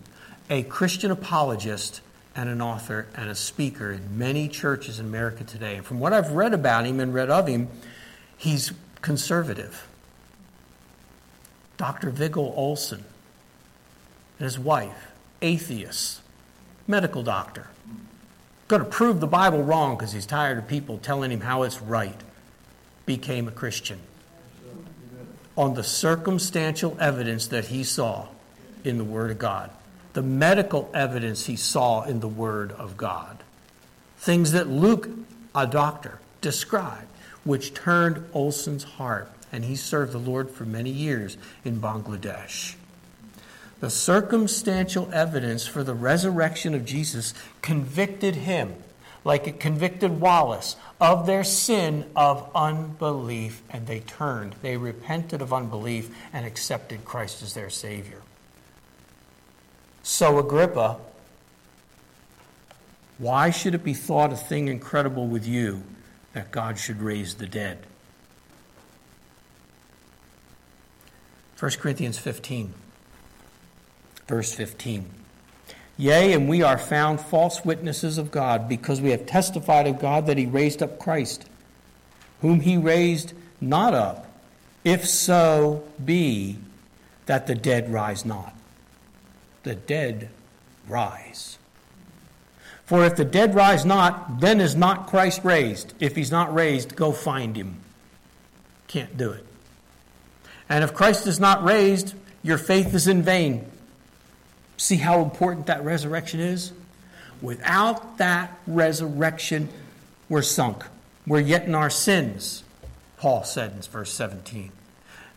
a 0.49 0.63
Christian 0.63 1.09
apologist 1.09 2.01
and 2.35 2.49
an 2.49 2.61
author 2.61 3.07
and 3.15 3.29
a 3.29 3.35
speaker 3.35 3.91
in 3.91 4.17
many 4.17 4.47
churches 4.47 4.99
in 4.99 5.05
America 5.05 5.43
today. 5.43 5.75
And 5.75 5.85
from 5.85 5.99
what 5.99 6.13
I've 6.13 6.31
read 6.31 6.53
about 6.53 6.85
him 6.85 6.99
and 6.99 7.13
read 7.13 7.29
of 7.29 7.47
him, 7.47 7.67
he's 8.37 8.71
conservative. 9.01 9.87
Dr. 11.77 12.09
Viggo 12.09 12.41
Olsen 12.41 13.03
and 14.39 14.45
his 14.45 14.57
wife, 14.57 15.11
atheist, 15.41 16.21
medical 16.87 17.23
doctor. 17.23 17.67
Going 18.67 18.83
to 18.83 18.89
prove 18.89 19.19
the 19.19 19.27
Bible 19.27 19.61
wrong 19.61 19.95
because 19.95 20.13
he's 20.13 20.25
tired 20.25 20.57
of 20.57 20.67
people 20.67 20.97
telling 20.97 21.31
him 21.31 21.41
how 21.41 21.63
it's 21.63 21.81
right. 21.81 22.19
Became 23.05 23.47
a 23.47 23.51
Christian 23.51 23.99
on 25.55 25.75
the 25.75 25.83
circumstantial 25.83 26.97
evidence 26.99 27.47
that 27.47 27.65
he 27.65 27.83
saw 27.83 28.27
in 28.83 28.97
the 28.97 29.03
Word 29.03 29.29
of 29.29 29.37
God 29.37 29.69
the 30.13 30.21
medical 30.21 30.89
evidence 30.93 31.45
he 31.45 31.56
saw 31.56 32.04
in 32.04 32.19
the 32.19 32.28
Word 32.28 32.71
of 32.73 32.97
God. 32.97 33.43
Things 34.17 34.52
that 34.52 34.69
Luke, 34.69 35.10
a 35.54 35.67
doctor, 35.67 36.19
described, 36.41 37.08
which 37.43 37.73
turned 37.73 38.26
Olsen's 38.34 38.84
heart, 38.84 39.30
and 39.52 39.65
he 39.65 39.76
served 39.76 40.12
the 40.12 40.19
Lord 40.19 40.49
for 40.49 40.65
many 40.65 40.89
years 40.89 41.38
in 41.65 41.80
Bangladesh. 41.80 42.76
The 43.80 43.89
circumstantial 43.89 45.10
evidence 45.12 45.67
for 45.67 45.84
the 45.84 45.93
resurrection 45.93 46.73
of 46.73 46.86
Jesus 46.86 47.34
convicted 47.62 48.36
him, 48.36 48.76
like 49.26 49.45
it 49.47 49.60
convicted 49.60 50.21
Wallace, 50.21 50.78
of 51.02 51.26
their 51.26 51.43
sin 51.43 52.10
of 52.15 52.49
unbelief, 52.56 53.62
and 53.69 53.86
they 53.86 53.99
turned. 53.99 54.56
They 54.62 54.78
repented 54.78 55.41
of 55.41 55.52
unbelief 55.52 56.15
and 56.32 56.45
accepted 56.45 57.04
Christ 57.04 57.43
as 57.43 57.54
their 57.54 57.69
Savior. 57.69 58.22
So, 60.03 60.37
Agrippa, 60.37 60.97
why 63.17 63.51
should 63.51 63.73
it 63.73 63.85
be 63.85 63.93
thought 63.93 64.33
a 64.33 64.35
thing 64.35 64.67
incredible 64.67 65.27
with 65.27 65.47
you 65.47 65.83
that 66.33 66.51
God 66.51 66.77
should 66.77 67.01
raise 67.01 67.35
the 67.35 67.47
dead? 67.47 67.79
1 71.57 71.71
Corinthians 71.79 72.17
15, 72.17 72.73
verse 74.27 74.53
15. 74.53 75.09
Yea, 75.95 76.33
and 76.33 76.49
we 76.49 76.61
are 76.61 76.77
found 76.77 77.21
false 77.21 77.63
witnesses 77.63 78.17
of 78.17 78.29
God, 78.29 78.67
because 78.67 78.99
we 78.99 79.11
have 79.11 79.25
testified 79.25 79.87
of 79.87 79.99
God 79.99 80.25
that 80.25 80.37
he 80.37 80.45
raised 80.45 80.83
up 80.83 80.99
Christ, 80.99 81.47
whom 82.41 82.59
he 82.59 82.75
raised 82.75 83.31
not 83.61 83.93
up, 83.93 84.27
if 84.83 85.07
so 85.07 85.83
be 86.03 86.57
that 87.25 87.47
the 87.47 87.55
dead 87.55 87.89
rise 87.89 88.25
not. 88.25 88.53
The 89.63 89.76
dead 89.76 90.30
rise. 90.88 91.58
For 92.86 93.06
if 93.06 93.15
the 93.15 93.26
dead 93.26 93.56
rise 93.56 93.86
not, 93.86 94.41
then 94.41 94.60
is 94.60 94.76
not 94.76 95.08
Christ 95.08 95.41
raised. 95.43 95.93
If 95.99 96.15
he's 96.15 96.32
not 96.32 96.54
raised, 96.54 96.95
go 96.95 97.12
find 97.12 97.56
him. 97.56 97.78
Can't 98.88 99.17
do 99.17 99.32
it. 99.32 99.45
And 100.69 100.84
if 100.84 100.93
Christ 100.93 101.26
is 101.28 101.39
not 101.39 101.63
raised, 101.63 102.13
your 102.43 102.58
faith 102.58 102.93
is 102.93 103.08
in 103.08 103.23
vain. 103.23 103.65
See 104.78 104.97
how 104.97 105.21
important 105.21 105.67
that 105.67 105.84
resurrection 105.84 106.39
is? 106.39 106.73
Without 107.41 108.17
that 108.17 108.58
resurrection, 108.67 109.69
we're 110.30 110.41
sunk. 110.41 110.84
We're 111.26 111.39
yet 111.39 111.65
in 111.65 111.76
our 111.76 111.89
sins, 111.89 112.63
Paul 113.17 113.43
said 113.43 113.71
in 113.71 113.82
verse 113.82 114.12
17. 114.13 114.71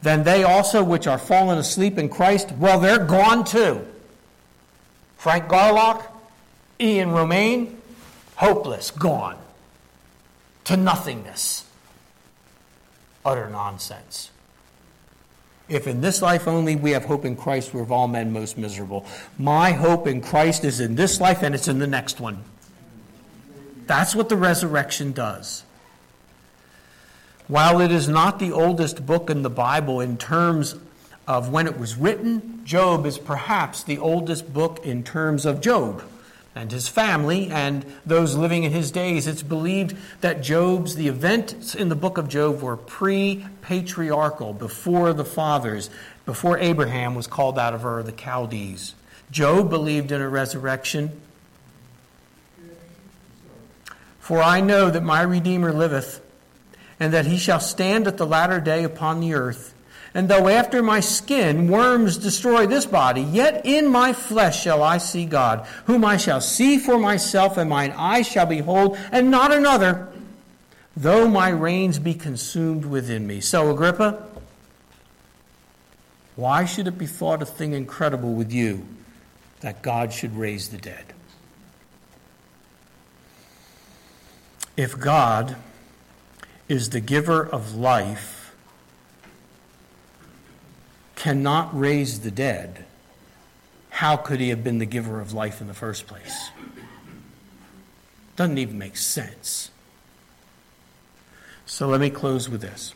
Then 0.03 0.25
they 0.25 0.43
also 0.45 0.83
which 0.85 1.07
are 1.07 1.19
fallen 1.19 1.59
asleep 1.59 1.99
in 1.99 2.09
Christ, 2.09 2.53
well, 2.53 2.81
they're 2.81 3.05
gone 3.05 3.45
too. 3.45 3.87
Frank 5.27 5.49
Garlock, 5.49 6.07
Ian 6.79 7.11
Romaine, 7.11 7.83
hopeless, 8.37 8.93
gone 8.93 9.37
to 10.63 10.77
nothingness. 10.77 11.65
Utter 13.25 13.51
nonsense. 13.51 14.31
If 15.69 15.89
in 15.89 16.01
this 16.01 16.23
life 16.23 16.47
only 16.47 16.77
we 16.77 16.93
have 16.93 17.07
hope 17.07 17.25
in 17.25 17.35
Christ, 17.35 17.75
we're 17.75 17.83
of 17.83 17.91
all 17.91 18.07
men 18.07 18.33
most 18.33 18.57
miserable. 18.57 19.05
My 19.37 19.73
hope 19.73 20.07
in 20.07 20.21
Christ 20.21 20.65
is 20.65 20.79
in 20.79 20.95
this 20.95 21.21
life 21.21 21.43
and 21.43 21.57
it's 21.57 21.67
in 21.67 21.81
the 21.81 21.89
next 21.89 22.21
one. 22.21 22.45
That's 23.89 24.15
what 24.15 24.29
the 24.29 24.37
resurrection 24.37 25.11
does. 25.11 25.65
While 27.49 27.81
it 27.81 27.91
is 27.91 28.07
not 28.07 28.39
the 28.39 28.53
oldest 28.53 29.05
book 29.05 29.29
in 29.29 29.43
the 29.43 29.51
Bible 29.51 30.01
in 30.01 30.19
terms 30.19 30.77
of 31.27 31.51
when 31.51 31.67
it 31.67 31.79
was 31.79 31.97
written, 31.97 32.65
Job 32.65 33.07
is 33.07 33.19
perhaps 33.19 33.83
the 33.83 33.99
oldest 33.99 34.53
book 34.53 34.85
in 34.85 35.03
terms 35.03 35.45
of 35.45 35.61
Job 35.61 36.03
and 36.55 36.73
his 36.73 36.89
family 36.89 37.51
and 37.51 37.85
those 38.07 38.35
living 38.35 38.65
in 38.65 38.73
his 38.73 38.91
days. 38.91 39.27
It's 39.27 39.43
believed 39.43 39.97
that 40.23 40.43
Job's, 40.43 40.97
the 40.97 41.07
events 41.07 41.75
in 41.75 41.91
the 41.91 41.95
book 41.95 42.17
of 42.17 42.29
Job 42.29 42.63
were 42.63 42.77
pre 42.77 43.45
patriarchal, 43.61 44.55
before 44.55 45.13
the 45.13 45.25
fathers, 45.25 45.91
before 46.25 46.59
Abraham 46.59 47.15
was 47.15 47.27
called 47.27 47.59
out 47.59 47.75
of 47.75 47.85
Ur 47.85 47.99
of 48.01 48.07
the 48.07 48.13
Chaldees. 48.13 48.95
Job 49.31 49.69
believed 49.69 50.11
in 50.13 50.21
a 50.21 50.29
resurrection. 50.29 51.21
For 54.19 54.43
I 54.43 54.61
know 54.61 54.91
that 54.91 55.03
my 55.03 55.23
Redeemer 55.23 55.73
liveth 55.73 56.21
and 56.99 57.13
that 57.13 57.27
he 57.27 57.37
shall 57.37 57.61
stand 57.61 58.07
at 58.07 58.17
the 58.17 58.27
latter 58.27 58.61
day 58.61 58.83
upon 58.83 59.21
the 59.21 59.35
earth. 59.35 59.75
And 60.17 60.31
though 60.31 60.49
after 60.49 60.83
my 60.83 61.01
skin 61.01 61.69
worms 61.69 62.17
destroy 62.17 62.67
this 62.67 62.87
body, 62.87 63.21
yet 63.21 63.67
in 63.67 63.87
my 63.87 64.15
flesh 64.15 64.63
shall 64.63 64.83
I 64.83 64.97
see 64.97 65.27
God, 65.27 65.67
whom 65.85 66.07
I 66.07 66.17
shall 66.17 66.41
see 66.41 66.79
for 66.79 66.99
myself, 66.99 67.59
and 67.59 67.69
mine 67.69 67.93
eyes 67.95 68.27
shall 68.27 68.47
behold, 68.47 68.97
and 69.13 69.31
not 69.31 69.53
another, 69.53 70.09
though 70.97 71.29
my 71.29 71.51
reins 71.51 71.99
be 71.99 72.15
consumed 72.15 72.87
within 72.87 73.27
me. 73.27 73.43
So, 73.43 73.71
Agrippa, 73.71 74.27
why 76.35 76.65
should 76.65 76.87
it 76.87 76.97
be 76.97 77.07
thought 77.07 77.43
a 77.43 77.47
thing 77.47 77.75
incredible 77.75 78.33
with 78.33 78.51
you 78.51 78.87
that 79.61 79.83
God 79.83 80.15
should 80.15 80.35
raise 80.35 80.71
the 80.71 80.79
dead? 80.79 81.13
If 84.79 84.99
God 84.99 85.57
is 86.71 86.89
the 86.89 87.01
giver 87.01 87.47
of 87.47 87.75
life, 87.75 88.36
cannot 91.27 91.77
raise 91.77 92.21
the 92.21 92.31
dead, 92.31 92.85
how 93.91 94.17
could 94.17 94.39
he 94.39 94.51
have 94.51 94.63
been 94.63 94.79
the 94.79 94.87
giver 94.87 95.21
of 95.21 95.33
life 95.33 95.61
in 95.61 95.67
the 95.67 95.75
first 95.75 96.07
place? 96.07 96.51
Doesn't 98.37 98.59
even 98.59 98.79
make 98.79 98.97
sense. 98.97 99.73
So 101.67 101.89
let 101.89 102.01
me 102.01 102.11
close 102.11 102.49
with 102.49 102.61
this. 102.61 102.95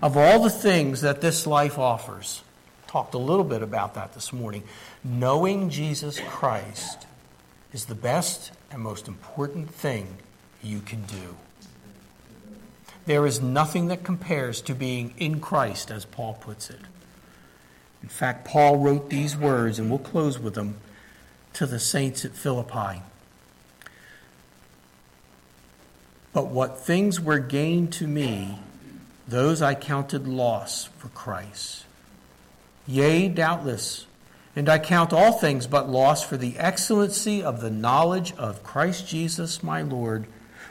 Of 0.00 0.16
all 0.16 0.40
the 0.40 0.50
things 0.50 1.00
that 1.00 1.20
this 1.20 1.48
life 1.48 1.80
offers, 1.80 2.44
talked 2.86 3.14
a 3.14 3.18
little 3.18 3.44
bit 3.44 3.64
about 3.64 3.94
that 3.94 4.14
this 4.14 4.32
morning, 4.32 4.62
knowing 5.02 5.68
Jesus 5.68 6.20
Christ 6.20 7.08
is 7.72 7.86
the 7.86 7.96
best 7.96 8.52
and 8.70 8.80
most 8.80 9.08
important 9.08 9.68
thing 9.68 10.06
you 10.62 10.78
can 10.78 11.02
do. 11.06 11.34
There 13.06 13.26
is 13.26 13.40
nothing 13.40 13.88
that 13.88 14.04
compares 14.04 14.60
to 14.62 14.76
being 14.76 15.12
in 15.18 15.40
Christ, 15.40 15.90
as 15.90 16.04
Paul 16.04 16.34
puts 16.34 16.70
it. 16.70 16.78
In 18.02 18.08
fact, 18.08 18.44
Paul 18.44 18.78
wrote 18.78 19.10
these 19.10 19.36
words, 19.36 19.78
and 19.78 19.90
we'll 19.90 19.98
close 19.98 20.38
with 20.38 20.54
them, 20.54 20.76
to 21.54 21.66
the 21.66 21.78
saints 21.78 22.24
at 22.24 22.32
Philippi. 22.32 23.02
But 26.32 26.48
what 26.48 26.78
things 26.78 27.20
were 27.20 27.40
gained 27.40 27.92
to 27.94 28.06
me, 28.06 28.58
those 29.26 29.60
I 29.60 29.74
counted 29.74 30.28
loss 30.28 30.84
for 30.96 31.08
Christ. 31.08 31.84
Yea, 32.86 33.28
doubtless, 33.28 34.06
and 34.56 34.68
I 34.68 34.78
count 34.78 35.12
all 35.12 35.32
things 35.32 35.66
but 35.66 35.88
loss 35.88 36.22
for 36.22 36.36
the 36.36 36.58
excellency 36.58 37.42
of 37.42 37.60
the 37.60 37.70
knowledge 37.70 38.32
of 38.36 38.62
Christ 38.62 39.06
Jesus 39.06 39.62
my 39.62 39.82
Lord 39.82 40.26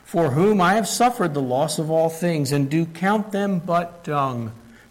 for 0.10 0.32
whom 0.32 0.60
I 0.60 0.74
have 0.74 0.88
suffered 0.88 1.36
the 1.36 1.42
loss 1.42 1.78
of 1.78 1.92
all 1.92 2.10
things, 2.10 2.52
and 2.52 2.68
do 2.68 2.88
count 2.88 3.32
them 3.32 3.60
but 3.60 4.04
dung, 4.04 4.52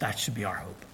That 0.00 0.18
should 0.18 0.34
be 0.34 0.44
our 0.44 0.56
hope. 0.56 0.89